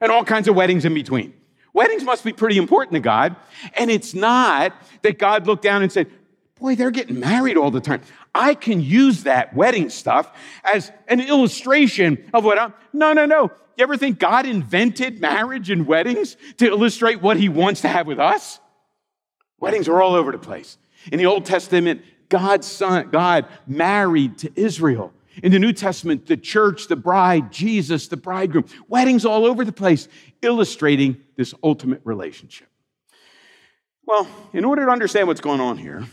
and 0.01 0.13
all 0.13 0.25
kinds 0.25 0.49
of 0.49 0.55
weddings 0.55 0.85
in 0.85 0.93
between. 0.95 1.33
Weddings 1.73 2.05
must 2.05 2.25
be 2.25 2.33
pretty 2.33 2.59
important 2.59 2.95
to 2.95 3.01
God. 3.01 3.37
And 3.75 3.91
it's 3.91 4.15
not 4.15 4.75
that 5.03 5.19
God 5.19 5.47
looked 5.47 5.63
down 5.63 5.83
and 5.83 5.93
said, 5.93 6.11
Boy, 6.59 6.75
they're 6.75 6.91
getting 6.91 7.21
married 7.21 7.57
all 7.57 7.71
the 7.71 7.81
time. 7.81 8.01
I 8.35 8.55
can 8.55 8.81
use 8.81 9.23
that 9.23 9.55
wedding 9.55 9.91
stuff 9.91 10.37
as 10.65 10.91
an 11.07 11.21
illustration 11.21 12.29
of 12.35 12.45
what 12.45 12.59
I'm. 12.59 12.75
No, 12.93 13.13
no, 13.13 13.27
no. 13.27 13.53
You 13.77 13.85
ever 13.85 13.97
think 13.97 14.19
God 14.19 14.45
invented 14.45 15.21
marriage 15.21 15.71
and 15.71 15.87
weddings 15.87 16.37
to 16.57 16.67
illustrate 16.67 17.23
what 17.23 17.37
he 17.37 17.49
wants 17.49 17.83
to 17.83 17.89
have 17.89 18.09
with 18.09 18.19
us? 18.19 18.59
Weddings 19.61 19.87
are 19.87 20.03
all 20.03 20.15
over 20.15 20.33
the 20.33 20.39
place. 20.39 20.79
In 21.13 21.19
the 21.19 21.27
Old 21.27 21.45
Testament, 21.45 22.03
God's 22.29 22.67
son, 22.67 23.11
God 23.11 23.47
married 23.67 24.39
to 24.39 24.53
Israel. 24.55 25.13
In 25.43 25.53
the 25.53 25.59
New 25.59 25.73
Testament, 25.73 26.27
the 26.27 26.37
church, 26.37 26.89
the 26.89 26.97
bride, 26.97 27.53
Jesus, 27.53 28.09
the 28.09 28.17
bridegroom. 28.17 28.65
Weddings 28.89 29.25
all 29.25 29.45
over 29.45 29.65
the 29.65 29.73
place, 29.73 30.09
illustrating 30.43 31.23
this 31.37 31.55
ultimate 31.63 32.01
relationship. 32.05 32.69
Well, 34.05 34.27
in 34.53 34.65
order 34.65 34.87
to 34.87 34.91
understand 34.91 35.29
what's 35.29 35.41
going 35.41 35.61
on 35.61 35.79
here, 35.79 36.05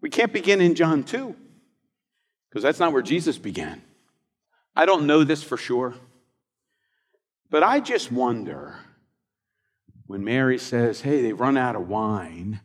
we 0.00 0.08
can't 0.08 0.32
begin 0.32 0.60
in 0.60 0.74
John 0.74 1.04
2, 1.04 1.34
because 2.48 2.62
that's 2.62 2.78
not 2.78 2.92
where 2.92 3.02
Jesus 3.02 3.36
began. 3.36 3.82
I 4.74 4.86
don't 4.86 5.06
know 5.06 5.24
this 5.24 5.42
for 5.42 5.56
sure, 5.56 5.94
but 7.50 7.62
I 7.62 7.80
just 7.80 8.10
wonder 8.10 8.76
when 10.06 10.24
Mary 10.24 10.56
says, 10.56 11.02
Hey, 11.02 11.20
they've 11.20 11.38
run 11.38 11.56
out 11.56 11.76
of 11.76 11.88
wine, 11.88 12.60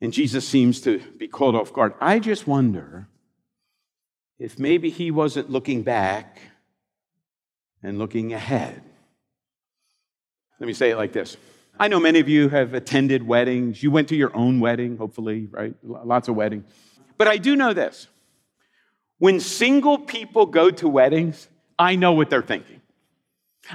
and 0.00 0.12
Jesus 0.12 0.46
seems 0.46 0.80
to 0.82 0.98
be 1.18 1.28
caught 1.28 1.54
off 1.54 1.72
guard. 1.72 1.94
I 2.00 2.18
just 2.18 2.46
wonder 2.46 3.08
if 4.38 4.58
maybe 4.58 4.90
he 4.90 5.10
wasn't 5.10 5.50
looking 5.50 5.82
back 5.82 6.38
and 7.82 7.98
looking 7.98 8.32
ahead. 8.32 8.82
Let 10.60 10.66
me 10.66 10.72
say 10.72 10.90
it 10.90 10.96
like 10.96 11.12
this. 11.12 11.36
I 11.78 11.88
know 11.88 12.00
many 12.00 12.20
of 12.20 12.28
you 12.28 12.48
have 12.48 12.74
attended 12.74 13.26
weddings. 13.26 13.82
You 13.82 13.90
went 13.90 14.08
to 14.08 14.16
your 14.16 14.34
own 14.34 14.60
wedding, 14.60 14.96
hopefully, 14.96 15.48
right? 15.50 15.74
Lots 15.82 16.28
of 16.28 16.34
weddings. 16.34 16.64
But 17.18 17.28
I 17.28 17.36
do 17.36 17.56
know 17.56 17.72
this 17.72 18.08
when 19.18 19.40
single 19.40 19.98
people 19.98 20.46
go 20.46 20.70
to 20.70 20.88
weddings, 20.88 21.48
I 21.78 21.96
know 21.96 22.12
what 22.12 22.30
they're 22.30 22.42
thinking. 22.42 22.75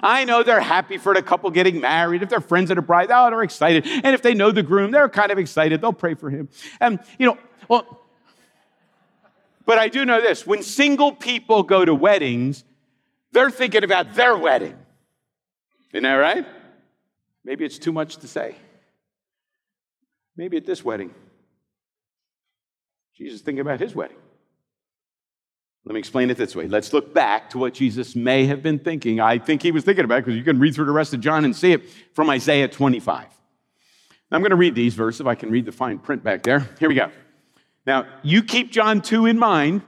I 0.02 0.26
know 0.26 0.44
they're 0.44 0.62
happy 0.62 0.98
for 0.98 1.14
the 1.14 1.22
couple 1.22 1.50
getting 1.52 1.82
married. 1.82 2.24
If 2.24 2.30
they're 2.30 2.42
friends 2.42 2.72
at 2.72 2.78
a 2.78 2.82
bride, 2.82 3.10
oh, 3.12 3.30
they're 3.30 3.44
excited. 3.44 3.86
And 3.86 4.14
if 4.14 4.22
they 4.22 4.34
know 4.34 4.52
the 4.52 4.64
groom, 4.64 4.92
they're 4.92 5.10
kind 5.10 5.32
of 5.32 5.38
excited. 5.38 5.82
They'll 5.82 5.94
pray 5.94 6.14
for 6.14 6.30
him. 6.30 6.50
And, 6.80 7.00
you 7.18 7.26
know, 7.26 7.38
well, 7.68 8.02
but 9.66 9.78
I 9.78 9.88
do 9.88 10.06
know 10.06 10.22
this 10.22 10.46
when 10.46 10.64
single 10.64 11.12
people 11.12 11.64
go 11.64 11.86
to 11.86 11.94
weddings, 11.94 12.64
they're 13.32 13.52
thinking 13.52 13.84
about 13.84 14.16
their 14.16 14.38
wedding. 14.38 14.78
Isn't 15.94 16.04
that 16.04 16.16
right? 16.16 16.46
Maybe 17.44 17.66
it's 17.66 17.80
too 17.80 17.92
much 17.92 18.18
to 18.18 18.28
say. 18.28 18.56
Maybe 20.36 20.58
at 20.58 20.66
this 20.66 20.84
wedding, 20.84 21.14
Jesus 23.16 23.40
is 23.40 23.42
thinking 23.42 23.62
about 23.62 23.80
his 23.80 23.94
wedding. 23.94 24.18
Let 25.86 25.94
me 25.94 26.00
explain 26.00 26.30
it 26.30 26.38
this 26.38 26.56
way. 26.56 26.68
Let's 26.68 26.94
look 26.94 27.14
back 27.14 27.50
to 27.52 27.58
what 27.58 27.74
Jesus 27.74 28.16
may 28.16 28.46
have 28.46 28.62
been 28.62 28.78
thinking. 28.78 29.20
I 29.20 29.40
think 29.40 29.64
he 29.64 29.72
was 29.72 29.84
thinking 29.84 30.06
about 30.06 30.20
it 30.20 30.26
because 30.26 30.38
you 30.38 30.44
can 30.44 30.60
read 30.60 30.76
through 30.76 30.86
the 30.86 30.92
rest 30.92 31.14
of 31.14 31.22
John 31.22 31.44
and 31.44 31.56
see 31.56 31.72
it 31.72 31.90
from 32.14 32.30
Isaiah 32.30 32.68
25. 32.68 33.26
Now, 34.30 34.38
I'm 34.38 34.42
going 34.42 34.52
to 34.52 34.56
read 34.56 34.76
these 34.76 34.94
verses 34.94 35.22
if 35.22 35.28
I 35.28 35.36
can 35.36 35.50
read 35.50 35.66
the 35.66 35.72
fine 35.72 35.98
print 35.98 36.24
back 36.24 36.44
there. 36.44 36.70
Here 36.80 36.88
we 36.88 36.96
go. 36.96 37.10
Now, 37.86 38.06
you 38.22 38.44
keep 38.44 38.72
John 38.72 39.02
2 39.02 39.26
in 39.26 39.40
mind, 39.40 39.82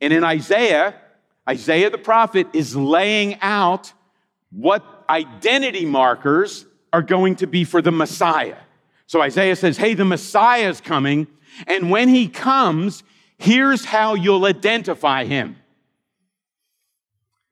and 0.00 0.12
in 0.12 0.24
Isaiah, 0.24 0.94
Isaiah 1.48 1.88
the 1.88 1.98
prophet 1.98 2.46
is 2.52 2.76
laying 2.76 3.40
out 3.40 3.92
what 4.50 4.84
identity 5.08 5.86
markers 5.86 6.66
are 6.92 7.02
going 7.02 7.36
to 7.36 7.46
be 7.46 7.64
for 7.64 7.80
the 7.80 7.90
Messiah. 7.90 8.56
So 9.06 9.22
Isaiah 9.22 9.56
says, 9.56 9.78
Hey, 9.78 9.94
the 9.94 10.04
Messiah 10.04 10.68
is 10.68 10.80
coming, 10.80 11.26
and 11.66 11.90
when 11.90 12.08
he 12.08 12.28
comes, 12.28 13.02
Here's 13.40 13.86
how 13.86 14.16
you'll 14.16 14.44
identify 14.44 15.24
him. 15.24 15.56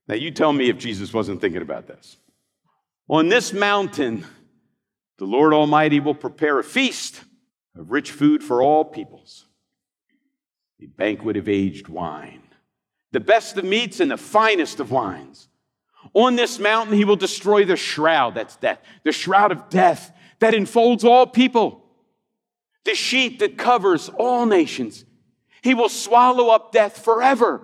Now, 0.06 0.16
you 0.16 0.30
tell 0.30 0.52
me 0.52 0.68
if 0.68 0.76
Jesus 0.76 1.14
wasn't 1.14 1.40
thinking 1.40 1.62
about 1.62 1.86
this. 1.86 2.18
On 3.08 3.30
this 3.30 3.54
mountain, 3.54 4.26
the 5.16 5.24
Lord 5.24 5.54
Almighty 5.54 5.98
will 5.98 6.14
prepare 6.14 6.58
a 6.58 6.64
feast 6.64 7.22
of 7.74 7.90
rich 7.90 8.10
food 8.10 8.44
for 8.44 8.62
all 8.62 8.84
peoples, 8.84 9.46
a 10.82 10.86
banquet 10.86 11.38
of 11.38 11.48
aged 11.48 11.88
wine, 11.88 12.42
the 13.12 13.20
best 13.20 13.56
of 13.56 13.64
meats 13.64 13.98
and 13.98 14.10
the 14.10 14.18
finest 14.18 14.80
of 14.80 14.90
wines. 14.90 15.48
On 16.12 16.36
this 16.36 16.58
mountain, 16.58 16.96
he 16.96 17.06
will 17.06 17.16
destroy 17.16 17.64
the 17.64 17.76
shroud, 17.76 18.34
that's 18.34 18.56
death, 18.56 18.80
the 19.04 19.12
shroud 19.12 19.52
of 19.52 19.70
death 19.70 20.12
that 20.40 20.52
enfolds 20.52 21.02
all 21.02 21.26
people, 21.26 21.82
the 22.84 22.94
sheet 22.94 23.38
that 23.38 23.56
covers 23.56 24.10
all 24.10 24.44
nations. 24.44 25.06
He 25.62 25.74
will 25.74 25.88
swallow 25.88 26.48
up 26.48 26.72
death 26.72 27.04
forever. 27.04 27.62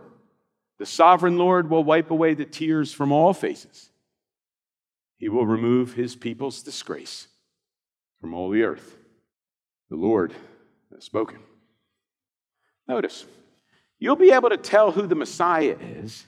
The 0.79 0.87
sovereign 0.87 1.39
Lord 1.39 1.71
will 1.71 1.85
wipe 1.85 2.11
away 2.11 2.35
the 2.35 2.45
tears 2.45 2.93
from 2.93 3.13
all 3.13 3.33
faces. 3.33 3.91
He 5.19 5.29
will 5.29 5.47
remove 5.47 5.95
his 5.95 6.17
people's 6.17 6.63
disgrace 6.63 7.29
from 8.21 8.35
all 8.35 8.51
the 8.51 8.63
earth. 8.63 8.97
The 9.89 9.97
Lord 9.97 10.35
has 10.93 11.05
spoken. 11.05 11.39
Notice, 12.89 13.25
you'll 13.99 14.17
be 14.17 14.33
able 14.33 14.51
to 14.51 14.57
tell 14.57 14.93
who 14.93 15.07
the 15.07 15.15
Messiah 15.15 15.77
is 15.81 16.27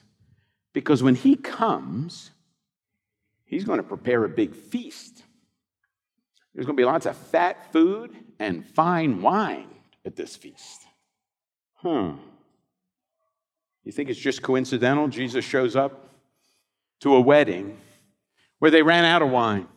because 0.73 1.03
when 1.03 1.15
he 1.15 1.35
comes, 1.35 2.31
he's 3.45 3.65
going 3.65 3.77
to 3.77 3.83
prepare 3.83 4.23
a 4.23 4.29
big 4.29 4.55
feast. 4.55 5.21
There's 6.53 6.65
going 6.65 6.75
to 6.75 6.81
be 6.81 6.85
lots 6.85 7.05
of 7.05 7.15
fat 7.15 7.71
food 7.71 8.15
and 8.39 8.65
fine 8.65 9.21
wine 9.21 9.69
at 10.05 10.15
this 10.15 10.35
feast. 10.35 10.86
Hmm. 11.87 12.17
You 13.85 13.93
think 13.93 14.09
it's 14.09 14.19
just 14.19 14.41
coincidental? 14.41 15.07
Jesus 15.07 15.45
shows 15.45 15.77
up 15.77 16.09
to 16.99 17.15
a 17.15 17.21
wedding 17.21 17.77
where 18.59 18.69
they 18.69 18.81
ran 18.81 19.05
out 19.05 19.21
of 19.21 19.29
wine. 19.29 19.69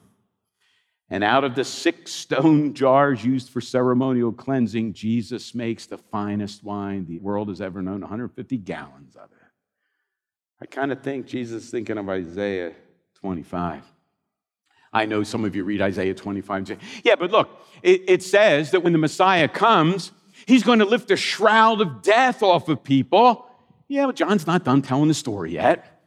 And 1.09 1.23
out 1.23 1.45
of 1.45 1.55
the 1.55 1.65
six 1.65 2.11
stone 2.11 2.75
jars 2.75 3.25
used 3.25 3.51
for 3.51 3.61
ceremonial 3.61 4.33
cleansing, 4.33 4.93
Jesus 4.93 5.55
makes 5.55 5.87
the 5.87 5.99
finest 5.99 6.65
wine 6.65 7.07
the 7.07 7.21
world 7.21 7.49
has 7.49 7.61
ever 7.61 7.81
known 7.81 8.01
150 8.01 8.59
gallons 8.59 9.15
of 9.15 9.31
it. 9.31 9.39
I 10.61 10.67
kind 10.67 10.91
of 10.91 11.03
think 11.03 11.27
Jesus 11.27 11.65
is 11.65 11.71
thinking 11.71 11.97
of 11.97 12.09
Isaiah 12.09 12.73
25. 13.21 13.85
I 14.93 15.07
know 15.07 15.23
some 15.23 15.45
of 15.45 15.55
you 15.55 15.63
read 15.63 15.81
Isaiah 15.81 16.15
25 16.15 16.57
and 16.57 16.69
say, 16.69 16.79
yeah, 17.05 17.15
but 17.15 17.31
look, 17.31 17.49
it, 17.83 18.03
it 18.09 18.23
says 18.25 18.73
that 18.73 18.81
when 18.81 18.93
the 18.93 18.99
Messiah 18.99 19.47
comes, 19.47 20.11
He's 20.47 20.63
going 20.63 20.79
to 20.81 20.85
lift 20.85 21.11
a 21.11 21.17
shroud 21.17 21.81
of 21.81 22.03
death 22.03 22.43
off 22.43 22.69
of 22.69 22.83
people. 22.83 23.47
Yeah, 23.89 24.07
but 24.07 24.17
John's 24.17 24.47
not 24.47 24.65
done 24.65 24.83
telling 24.83 25.09
the 25.09 25.15
story 25.15 25.53
yet. 25.53 26.03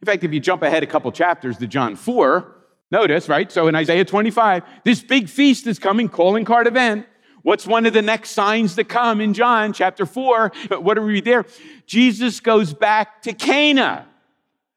In 0.00 0.06
fact, 0.06 0.24
if 0.24 0.32
you 0.32 0.40
jump 0.40 0.62
ahead 0.62 0.82
a 0.82 0.86
couple 0.86 1.10
chapters 1.12 1.58
to 1.58 1.66
John 1.66 1.96
4, 1.96 2.54
notice, 2.90 3.28
right? 3.28 3.50
So 3.50 3.68
in 3.68 3.74
Isaiah 3.74 4.04
25, 4.04 4.62
this 4.84 5.02
big 5.02 5.28
feast 5.28 5.66
is 5.66 5.78
coming, 5.78 6.08
calling 6.08 6.44
card 6.44 6.66
event, 6.66 7.06
What's 7.44 7.66
one 7.66 7.84
of 7.84 7.92
the 7.92 8.00
next 8.00 8.30
signs 8.30 8.74
to 8.76 8.84
come 8.84 9.20
in 9.20 9.34
John 9.34 9.74
chapter 9.74 10.06
4? 10.06 10.50
Uh, 10.70 10.80
what 10.80 10.96
are 10.96 11.04
we 11.04 11.20
there? 11.20 11.44
Jesus 11.84 12.40
goes 12.40 12.72
back 12.72 13.20
to 13.22 13.34
Cana. 13.34 14.08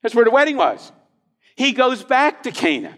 That's 0.03 0.13
where 0.13 0.25
the 0.25 0.31
wedding 0.31 0.57
was. 0.57 0.91
He 1.55 1.71
goes 1.71 2.03
back 2.03 2.43
to 2.43 2.51
Cana. 2.51 2.97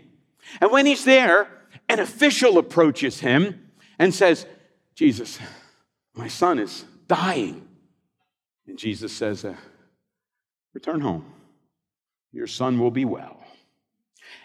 And 0.59 0.71
when 0.71 0.87
he's 0.87 1.05
there, 1.05 1.47
an 1.87 1.99
official 1.99 2.57
approaches 2.57 3.19
him 3.19 3.69
and 3.99 4.11
says, 4.11 4.47
Jesus, 4.95 5.37
my 6.19 6.27
son 6.27 6.59
is 6.59 6.83
dying. 7.07 7.65
And 8.67 8.77
Jesus 8.77 9.13
says, 9.13 9.45
uh, 9.45 9.55
Return 10.73 10.99
home. 10.99 11.25
Your 12.31 12.45
son 12.45 12.77
will 12.77 12.91
be 12.91 13.05
well. 13.05 13.41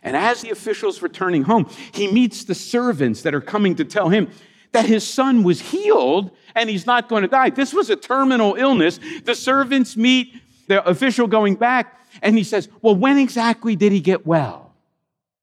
And 0.03 0.17
as 0.17 0.41
the 0.41 0.51
official's 0.51 1.03
returning 1.03 1.43
home, 1.43 1.69
he 1.93 2.11
meets 2.11 2.45
the 2.45 2.55
servants 2.55 3.23
that 3.23 3.35
are 3.35 3.41
coming 3.41 3.75
to 3.75 3.85
tell 3.85 4.09
him 4.09 4.31
that 4.73 4.87
his 4.87 5.07
son 5.07 5.43
was 5.43 5.61
healed 5.61 6.31
and 6.55 6.71
he's 6.71 6.87
not 6.87 7.09
going 7.09 7.23
to 7.23 7.29
die. 7.29 7.51
This 7.51 7.75
was 7.75 7.91
a 7.91 7.97
terminal 7.97 8.55
illness. 8.55 8.99
The 9.25 9.35
servants 9.35 9.97
meet 9.97 10.41
the 10.69 10.83
official 10.89 11.27
going 11.27 11.57
back, 11.57 12.01
and 12.23 12.39
he 12.39 12.45
says, 12.45 12.69
Well, 12.81 12.95
when 12.95 13.19
exactly 13.19 13.77
did 13.77 13.93
he 13.93 14.01
get 14.01 14.27
well? 14.27 14.73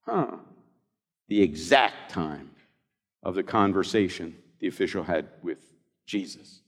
Huh. 0.06 0.38
The 1.28 1.42
exact 1.42 2.10
time 2.10 2.52
of 3.22 3.36
the 3.36 3.44
conversation 3.44 4.36
the 4.60 4.68
official 4.68 5.04
had 5.04 5.28
with 5.44 5.71
Jesus. 6.06 6.62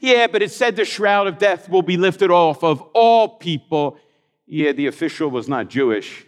Yeah, 0.00 0.26
but 0.26 0.42
it 0.42 0.50
said 0.50 0.76
the 0.76 0.84
shroud 0.84 1.26
of 1.26 1.38
death 1.38 1.68
will 1.68 1.82
be 1.82 1.96
lifted 1.96 2.30
off 2.30 2.64
of 2.64 2.80
all 2.94 3.36
people. 3.38 3.98
Yeah, 4.46 4.72
the 4.72 4.86
official 4.86 5.30
was 5.30 5.48
not 5.48 5.68
Jewish, 5.68 6.24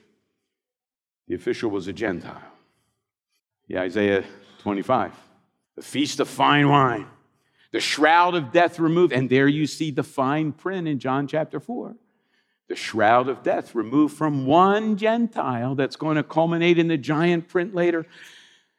the 1.26 1.35
official 1.35 1.70
was 1.70 1.87
a 1.87 1.92
Gentile. 1.92 2.42
Yeah, 3.66 3.83
Isaiah 3.83 4.24
25. 4.61 5.12
The 5.76 5.83
feast 5.83 6.20
of 6.20 6.29
fine 6.29 6.68
wine, 6.68 7.07
the 7.72 7.81
shroud 7.81 8.35
of 8.35 8.53
death 8.53 8.79
removed. 8.79 9.12
And 9.12 9.31
there 9.31 9.48
you 9.48 9.66
see 9.66 9.90
the 9.90 10.03
fine 10.03 10.53
print 10.53 10.88
in 10.88 10.98
John 10.98 11.26
chapter 11.26 11.61
4. 11.61 11.94
The 12.68 12.76
shroud 12.76 13.29
of 13.29 13.42
death 13.42 13.74
removed 13.74 14.16
from 14.16 14.46
one 14.46 14.96
Gentile 14.96 15.74
that's 15.74 15.96
going 15.96 16.16
to 16.16 16.22
culminate 16.22 16.79
in 16.79 16.88
the 16.88 16.96
giant 16.96 17.48
print 17.48 17.74
later. 17.74 18.07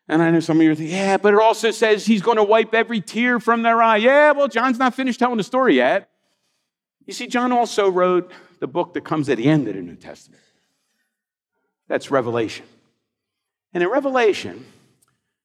And 0.07 0.21
I 0.21 0.31
know 0.31 0.39
some 0.39 0.57
of 0.57 0.63
you 0.63 0.71
are 0.71 0.75
thinking, 0.75 0.95
yeah, 0.95 1.17
but 1.17 1.33
it 1.33 1.39
also 1.39 1.71
says 1.71 2.05
he's 2.05 2.21
going 2.21 2.37
to 2.37 2.43
wipe 2.43 2.73
every 2.73 3.01
tear 3.01 3.39
from 3.39 3.61
their 3.61 3.81
eye. 3.81 3.97
Yeah, 3.97 4.31
well, 4.31 4.47
John's 4.47 4.79
not 4.79 4.93
finished 4.93 5.19
telling 5.19 5.37
the 5.37 5.43
story 5.43 5.75
yet. 5.75 6.09
You 7.05 7.13
see, 7.13 7.27
John 7.27 7.51
also 7.51 7.89
wrote 7.89 8.31
the 8.59 8.67
book 8.67 8.93
that 8.93 9.03
comes 9.03 9.29
at 9.29 9.37
the 9.37 9.45
end 9.45 9.67
of 9.67 9.75
the 9.75 9.81
New 9.81 9.95
Testament. 9.95 10.41
That's 11.87 12.11
Revelation. 12.11 12.65
And 13.73 13.83
in 13.83 13.89
Revelation, 13.89 14.65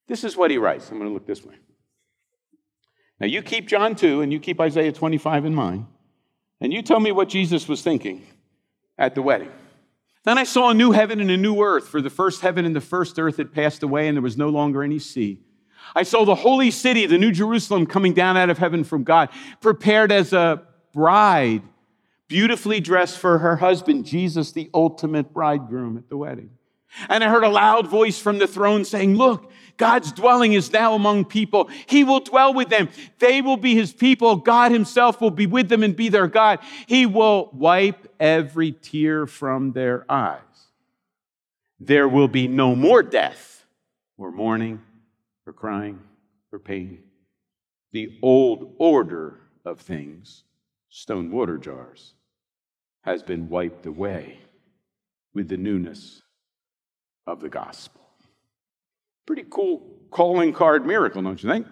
this 0.06 0.24
is 0.24 0.36
what 0.36 0.50
he 0.50 0.58
writes. 0.58 0.90
I'm 0.90 0.98
going 0.98 1.10
to 1.10 1.14
look 1.14 1.26
this 1.26 1.44
way. 1.44 1.54
Now, 3.18 3.26
you 3.26 3.42
keep 3.42 3.66
John 3.66 3.94
2 3.94 4.20
and 4.20 4.32
you 4.32 4.38
keep 4.38 4.60
Isaiah 4.60 4.92
25 4.92 5.46
in 5.46 5.54
mind, 5.54 5.86
and 6.60 6.72
you 6.72 6.82
tell 6.82 7.00
me 7.00 7.12
what 7.12 7.28
Jesus 7.28 7.66
was 7.66 7.82
thinking 7.82 8.26
at 8.98 9.14
the 9.14 9.22
wedding. 9.22 9.50
Then 10.26 10.38
I 10.38 10.44
saw 10.44 10.70
a 10.70 10.74
new 10.74 10.90
heaven 10.90 11.20
and 11.20 11.30
a 11.30 11.36
new 11.36 11.62
earth, 11.62 11.88
for 11.88 12.02
the 12.02 12.10
first 12.10 12.40
heaven 12.40 12.66
and 12.66 12.74
the 12.74 12.80
first 12.80 13.16
earth 13.18 13.36
had 13.36 13.52
passed 13.52 13.84
away, 13.84 14.08
and 14.08 14.16
there 14.16 14.22
was 14.22 14.36
no 14.36 14.48
longer 14.48 14.82
any 14.82 14.98
sea. 14.98 15.40
I 15.94 16.02
saw 16.02 16.24
the 16.24 16.34
holy 16.34 16.72
city, 16.72 17.06
the 17.06 17.16
new 17.16 17.30
Jerusalem, 17.30 17.86
coming 17.86 18.12
down 18.12 18.36
out 18.36 18.50
of 18.50 18.58
heaven 18.58 18.82
from 18.82 19.04
God, 19.04 19.28
prepared 19.60 20.10
as 20.10 20.32
a 20.32 20.62
bride 20.92 21.62
beautifully 22.26 22.80
dressed 22.80 23.18
for 23.18 23.38
her 23.38 23.54
husband, 23.54 24.04
Jesus, 24.04 24.50
the 24.50 24.68
ultimate 24.74 25.32
bridegroom 25.32 25.96
at 25.96 26.08
the 26.08 26.16
wedding. 26.16 26.50
And 27.08 27.22
I 27.22 27.28
heard 27.28 27.44
a 27.44 27.48
loud 27.48 27.86
voice 27.86 28.18
from 28.18 28.38
the 28.38 28.48
throne 28.48 28.84
saying, 28.84 29.14
Look, 29.14 29.52
God's 29.76 30.12
dwelling 30.12 30.52
is 30.52 30.72
now 30.72 30.94
among 30.94 31.26
people. 31.26 31.68
He 31.86 32.04
will 32.04 32.20
dwell 32.20 32.54
with 32.54 32.68
them. 32.68 32.88
They 33.18 33.42
will 33.42 33.56
be 33.56 33.74
his 33.74 33.92
people. 33.92 34.36
God 34.36 34.72
himself 34.72 35.20
will 35.20 35.30
be 35.30 35.46
with 35.46 35.68
them 35.68 35.82
and 35.82 35.94
be 35.94 36.08
their 36.08 36.28
God. 36.28 36.60
He 36.86 37.06
will 37.06 37.50
wipe 37.52 38.12
every 38.18 38.72
tear 38.72 39.26
from 39.26 39.72
their 39.72 40.04
eyes. 40.10 40.40
There 41.78 42.08
will 42.08 42.28
be 42.28 42.48
no 42.48 42.74
more 42.74 43.02
death, 43.02 43.66
or 44.16 44.32
mourning, 44.32 44.80
or 45.46 45.52
crying, 45.52 46.00
or 46.50 46.58
pain. 46.58 47.02
The 47.92 48.18
old 48.22 48.74
order 48.78 49.40
of 49.64 49.80
things, 49.80 50.44
stone 50.88 51.30
water 51.30 51.58
jars, 51.58 52.14
has 53.02 53.22
been 53.22 53.48
wiped 53.48 53.84
away 53.84 54.38
with 55.34 55.48
the 55.48 55.56
newness 55.56 56.22
of 57.26 57.40
the 57.40 57.48
gospel. 57.50 58.05
Pretty 59.26 59.44
cool 59.50 59.82
calling 60.10 60.52
card 60.52 60.86
miracle, 60.86 61.22
don't 61.22 61.42
you 61.42 61.50
think? 61.50 61.66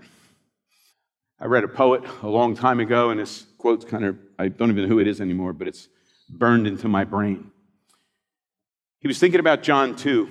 I 1.41 1.47
read 1.47 1.65
a 1.65 1.69
poet 1.69 2.03
a 2.23 2.29
long 2.29 2.55
time 2.55 2.81
ago, 2.81 3.11
and 3.11 3.21
his 3.21 3.47
quote's 3.59 3.85
kind 3.85 4.05
of, 4.05 4.19
I 4.39 4.49
don't 4.49 4.71
even 4.71 4.85
know 4.85 4.89
who 4.89 4.99
it 4.99 5.07
is 5.07 5.21
anymore, 5.21 5.53
but 5.53 5.69
it's 5.69 5.89
burned 6.29 6.67
into 6.67 6.89
my 6.89 7.05
brain. 7.05 7.51
He 9.01 9.09
was 9.09 9.19
thinking 9.19 9.41
about 9.41 9.63
John 9.63 9.97
2. 9.97 10.29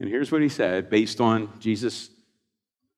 And 0.00 0.08
here's 0.08 0.30
what 0.30 0.42
he 0.42 0.48
said 0.48 0.90
based 0.90 1.20
on 1.20 1.50
Jesus 1.58 2.10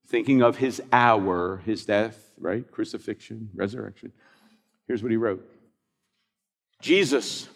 thinking 0.09 0.43
of 0.43 0.57
his 0.57 0.83
hour, 0.93 1.63
his 1.65 1.85
death, 1.85 2.33
right? 2.39 2.69
Crucifixion, 2.71 3.51
resurrection. 3.55 4.13
Here's 4.87 5.03
what 5.03 5.13
he 5.13 5.17
wrote 5.17 5.49
Jesus 6.81 7.49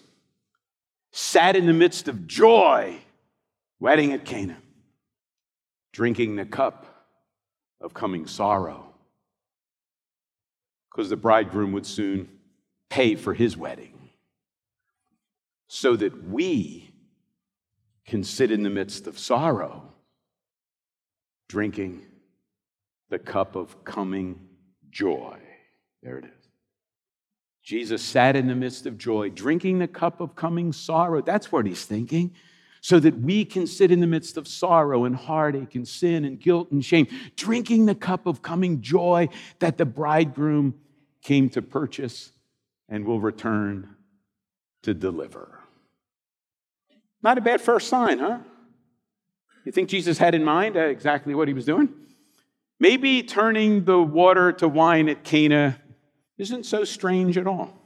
sat 1.11 1.57
in 1.57 1.67
the 1.67 1.73
midst 1.73 2.09
of 2.09 2.27
joy, 2.27 2.99
wedding 3.81 4.13
at 4.13 4.25
Cana, 4.25 4.57
drinking 5.93 6.37
the 6.37 6.47
cup 6.47 6.87
of 7.81 7.95
coming 7.95 8.27
sorrow, 8.27 8.95
because 10.91 11.11
the 11.11 11.17
bridegroom 11.17 11.73
would 11.73 11.87
soon 11.87 12.29
pay 12.91 13.15
for 13.15 13.35
his 13.35 13.57
wedding, 13.57 14.11
so 15.69 15.97
that 15.97 16.29
we 16.29 16.93
can 18.07 18.25
sit 18.25 18.51
in 18.51 18.63
the 18.63 18.71
midst 18.71 19.07
of 19.07 19.19
sorrow, 19.19 19.83
drinking 21.49 22.03
the 23.11 23.19
cup 23.19 23.57
of 23.57 23.85
coming 23.85 24.49
joy. 24.91 25.39
There 26.03 26.19
it 26.19 26.25
is. 26.25 26.31
Jesus 27.63 28.03
sat 28.03 28.35
in 28.35 28.49
the 28.49 28.55
midst 28.55 28.87
of 28.87 28.99
joy, 28.99 29.29
drinking 29.31 29.79
the 29.79 29.87
cup 29.87 30.21
of 30.21 30.35
coming 30.35 30.73
sorrow. 30.73 31.23
That's 31.23 31.53
what 31.53 31.65
he's 31.65 31.85
thinking. 31.85 32.35
So 32.85 32.99
that 32.99 33.21
we 33.21 33.45
can 33.45 33.69
sit 33.69 33.93
in 33.93 34.01
the 34.01 34.09
midst 34.09 34.37
of 34.37 34.49
sorrow 34.49 35.05
and 35.05 35.15
heartache 35.15 35.77
and 35.77 35.87
sin 35.87 36.25
and 36.25 36.39
guilt 36.39 36.73
and 36.73 36.85
shame, 36.85 37.07
drinking 37.37 37.87
the 37.87 37.95
cup 37.95 38.27
of 38.27 38.43
coming 38.43 38.83
joy 38.83 39.29
that 39.61 39.79
the 39.79 39.87
bridegroom 39.87 40.75
came 41.23 41.49
to 41.51 41.63
purchase 41.63 42.33
and 42.89 43.07
will 43.07 43.21
return 43.21 43.95
to 44.83 44.95
deliver. 44.95 45.61
Not 47.23 47.39
a 47.39 47.41
bad 47.41 47.61
first 47.61 47.89
sign, 47.89 48.19
huh? 48.19 48.39
You 49.65 49.71
think 49.71 49.89
Jesus 49.89 50.19
had 50.19 50.35
in 50.35 50.43
mind 50.43 50.77
uh, 50.77 50.81
exactly 50.81 51.35
what 51.37 51.47
he 51.47 51.55
was 51.55 51.65
doing? 51.65 51.89
Maybe 52.81 53.23
turning 53.23 53.85
the 53.85 54.03
water 54.03 54.51
to 54.55 54.67
wine 54.67 55.09
at 55.09 55.23
Cana 55.23 55.81
isn't 56.37 56.67
so 56.67 56.83
strange 56.83 57.39
at 57.39 57.47
all. 57.47 57.79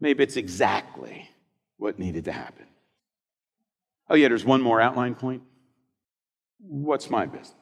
Maybe 0.00 0.22
it's 0.22 0.36
exactly 0.36 1.30
what 1.78 1.98
needed 1.98 2.26
to 2.26 2.32
happen. 2.32 2.66
Oh, 4.10 4.16
yeah, 4.16 4.28
there's 4.28 4.44
one 4.44 4.60
more 4.60 4.80
outline 4.80 5.14
point. 5.14 5.42
What's 6.58 7.08
my 7.08 7.26
business? 7.26 7.54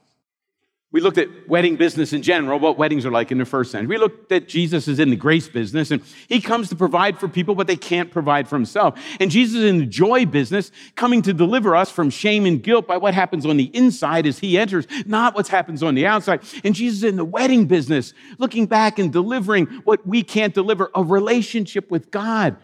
We 0.90 1.02
looked 1.02 1.18
at 1.18 1.28
wedding 1.46 1.76
business 1.76 2.14
in 2.14 2.22
general, 2.22 2.58
what 2.58 2.78
weddings 2.78 3.04
are 3.04 3.10
like 3.10 3.30
in 3.30 3.36
the 3.36 3.44
first 3.44 3.70
century. 3.70 3.88
We 3.88 3.98
looked 3.98 4.32
at 4.32 4.48
Jesus 4.48 4.88
is 4.88 4.98
in 4.98 5.10
the 5.10 5.16
grace 5.16 5.46
business, 5.46 5.90
and 5.90 6.02
he 6.28 6.40
comes 6.40 6.70
to 6.70 6.76
provide 6.76 7.18
for 7.20 7.28
people 7.28 7.54
but 7.54 7.66
they 7.66 7.76
can't 7.76 8.10
provide 8.10 8.48
for 8.48 8.56
himself. 8.56 8.98
And 9.20 9.30
Jesus 9.30 9.56
is 9.56 9.64
in 9.64 9.80
the 9.80 9.86
joy 9.86 10.24
business, 10.24 10.72
coming 10.96 11.20
to 11.22 11.34
deliver 11.34 11.76
us 11.76 11.90
from 11.90 12.08
shame 12.08 12.46
and 12.46 12.62
guilt 12.62 12.86
by 12.86 12.96
what 12.96 13.12
happens 13.12 13.44
on 13.44 13.58
the 13.58 13.70
inside 13.76 14.26
as 14.26 14.38
he 14.38 14.56
enters, 14.56 14.86
not 15.04 15.34
what 15.34 15.48
happens 15.48 15.82
on 15.82 15.94
the 15.94 16.06
outside. 16.06 16.40
And 16.64 16.74
Jesus 16.74 16.98
is 16.98 17.04
in 17.04 17.16
the 17.16 17.24
wedding 17.24 17.66
business, 17.66 18.14
looking 18.38 18.64
back 18.64 18.98
and 18.98 19.12
delivering 19.12 19.66
what 19.84 20.06
we 20.06 20.22
can't 20.22 20.54
deliver 20.54 20.90
a 20.94 21.02
relationship 21.02 21.90
with 21.90 22.10
God. 22.10 22.56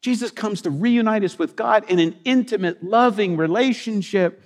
Jesus 0.00 0.30
comes 0.30 0.62
to 0.62 0.70
reunite 0.70 1.24
us 1.24 1.38
with 1.38 1.56
God 1.56 1.84
in 1.90 1.98
an 1.98 2.16
intimate, 2.24 2.82
loving 2.82 3.36
relationship. 3.36 4.44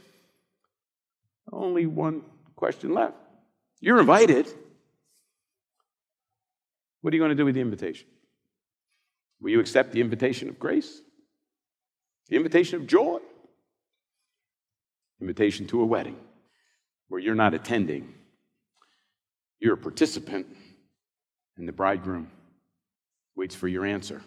Only 1.52 1.86
one 1.86 2.22
question 2.56 2.94
left. 2.94 3.16
You're 3.80 4.00
invited. 4.00 4.46
What 7.02 7.12
are 7.12 7.16
you 7.16 7.20
going 7.20 7.30
to 7.30 7.34
do 7.34 7.44
with 7.44 7.54
the 7.54 7.60
invitation? 7.60 8.06
Will 9.40 9.50
you 9.50 9.60
accept 9.60 9.92
the 9.92 10.00
invitation 10.00 10.48
of 10.48 10.58
grace? 10.58 11.00
The 12.28 12.36
invitation 12.36 12.80
of 12.80 12.86
joy? 12.86 13.18
Invitation 15.20 15.66
to 15.66 15.82
a 15.82 15.84
wedding 15.84 16.16
where 17.08 17.20
you're 17.20 17.34
not 17.34 17.52
attending, 17.52 18.14
you're 19.60 19.74
a 19.74 19.78
participant, 19.78 20.46
and 21.58 21.68
the 21.68 21.72
bridegroom 21.72 22.30
waits 23.36 23.54
for 23.54 23.68
your 23.68 23.84
answer 23.84 24.22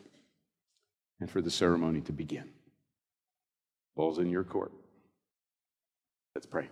and 1.25 1.31
for 1.31 1.41
the 1.41 1.49
ceremony 1.49 2.01
to 2.01 2.11
begin. 2.11 2.47
Ball's 3.95 4.19
in 4.19 4.29
your 4.29 4.43
court. 4.43 4.71
Let's 6.35 6.45
pray. 6.45 6.67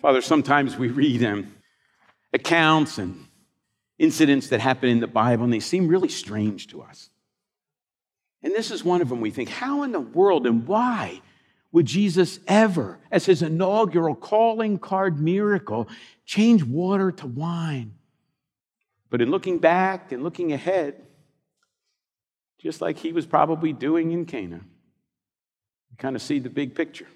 Father, 0.00 0.20
sometimes 0.20 0.76
we 0.76 0.90
read 0.90 1.24
um, 1.24 1.52
accounts 2.32 2.98
and 2.98 3.26
incidents 3.98 4.50
that 4.50 4.60
happen 4.60 4.88
in 4.88 5.00
the 5.00 5.08
Bible, 5.08 5.42
and 5.42 5.52
they 5.52 5.58
seem 5.58 5.88
really 5.88 6.08
strange 6.08 6.68
to 6.68 6.82
us. 6.82 7.10
And 8.44 8.54
this 8.54 8.70
is 8.70 8.84
one 8.84 9.02
of 9.02 9.08
them. 9.08 9.20
We 9.20 9.32
think, 9.32 9.48
how 9.48 9.82
in 9.82 9.90
the 9.90 9.98
world 9.98 10.46
and 10.46 10.64
why 10.64 11.20
would 11.72 11.86
Jesus 11.86 12.38
ever, 12.46 13.00
as 13.10 13.26
his 13.26 13.42
inaugural 13.42 14.14
calling 14.14 14.78
card 14.78 15.20
miracle, 15.20 15.88
change 16.24 16.62
water 16.62 17.10
to 17.10 17.26
wine? 17.26 17.94
But 19.10 19.20
in 19.20 19.32
looking 19.32 19.58
back 19.58 20.12
and 20.12 20.22
looking 20.22 20.52
ahead, 20.52 21.02
just 22.62 22.80
like 22.80 22.98
he 22.98 23.12
was 23.12 23.26
probably 23.26 23.72
doing 23.72 24.12
in 24.12 24.24
Cana, 24.24 24.60
You 25.90 25.96
kind 25.98 26.14
of 26.14 26.22
see 26.22 26.38
the 26.38 26.48
big 26.48 26.74
picture. 26.74 27.08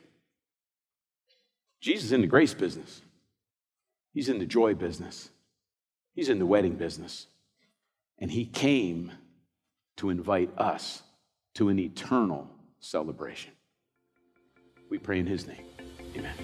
Jesus 1.81 2.07
is 2.07 2.13
in 2.13 2.21
the 2.21 2.27
grace 2.27 2.53
business. 2.53 3.01
He's 4.13 4.29
in 4.29 4.39
the 4.39 4.47
joy 4.47 4.75
business. 4.75 5.31
He's 6.15 6.29
in 6.29 6.39
the 6.39 6.47
wedding 6.47 6.75
business. 6.75 7.29
And 8.19 8.31
he 8.31 8.45
came 8.45 9.13
to 9.99 10.11
invite 10.11 10.51
us 10.59 11.03
to 11.55 11.69
an 11.69 11.79
eternal 11.79 12.51
celebration. 12.81 13.53
We 14.91 14.99
pray 14.99 15.21
in 15.21 15.27
his 15.27 15.47
name. 15.47 15.65
Amen. 16.17 16.35